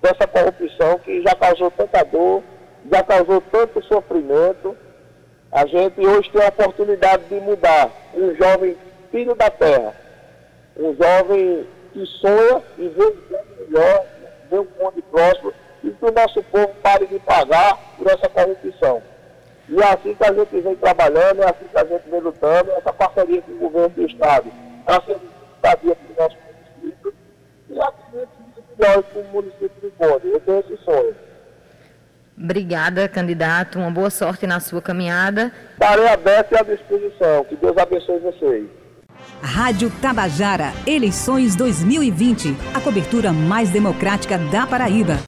dessa 0.00 0.26
corrupção 0.26 0.98
que 1.00 1.22
já 1.22 1.34
causou 1.34 1.70
tanta 1.70 2.04
dor, 2.04 2.42
já 2.90 3.02
causou 3.02 3.40
tanto 3.40 3.82
sofrimento 3.84 4.76
A 5.50 5.66
gente 5.66 6.06
hoje 6.06 6.30
tem 6.30 6.42
a 6.42 6.48
oportunidade 6.48 7.24
de 7.24 7.40
mudar 7.40 7.90
um 8.14 8.34
jovem 8.34 8.76
filho 9.10 9.34
da 9.34 9.48
terra, 9.48 9.94
um 10.76 10.94
jovem 10.94 11.66
que 11.92 12.04
sonha 12.06 12.62
e 12.76 12.88
vê 12.88 13.04
um 13.04 13.16
melhor, 13.60 14.04
vê 14.50 14.58
um 14.58 14.68
mundo 14.78 15.02
próximo 15.10 15.52
e 15.82 15.90
que 15.90 16.04
o 16.04 16.12
nosso 16.12 16.42
povo 16.44 16.68
pare 16.82 17.06
de 17.06 17.18
pagar 17.20 17.78
por 17.96 18.06
essa 18.08 18.28
corrupção. 18.28 19.02
E 19.68 19.80
é 19.80 19.86
assim 19.86 20.14
que 20.14 20.24
a 20.24 20.32
gente 20.32 20.60
vem 20.60 20.76
trabalhando, 20.76 21.42
é 21.42 21.44
assim 21.44 21.66
que 21.70 21.78
a 21.78 21.84
gente 21.84 22.08
vem 22.10 22.20
lutando, 22.20 22.70
essa 22.72 22.92
parceria 22.92 23.42
com 23.42 23.52
o 23.52 23.58
governo 23.58 23.88
do 23.90 24.06
Estado, 24.06 24.50
para 24.84 25.02
ser 25.02 25.16
estadia 25.56 25.96
para 25.96 26.12
o 26.12 26.28
nosso 26.28 26.36
município 26.82 27.14
e 27.70 27.80
acredito 27.80 28.28
que 28.54 28.82
melhor 28.82 29.02
para 29.02 29.20
o 29.20 29.24
município 29.24 29.70
de 29.82 29.90
Conde. 29.90 30.28
Eu 30.28 30.40
tenho 30.40 30.60
esse 30.60 30.76
sonho. 30.84 31.27
Obrigada, 32.40 33.08
candidato. 33.08 33.78
Uma 33.78 33.90
boa 33.90 34.10
sorte 34.10 34.46
na 34.46 34.60
sua 34.60 34.80
caminhada. 34.80 35.52
Estarei 35.72 36.08
aberto 36.08 36.52
e 36.52 36.56
à 36.56 36.62
disposição. 36.62 37.44
Que 37.44 37.56
Deus 37.56 37.76
abençoe 37.76 38.20
vocês. 38.20 38.66
Rádio 39.42 39.90
Tabajara, 40.00 40.72
eleições 40.86 41.56
2020. 41.56 42.56
A 42.74 42.80
cobertura 42.80 43.32
mais 43.32 43.70
democrática 43.70 44.38
da 44.38 44.66
Paraíba. 44.66 45.18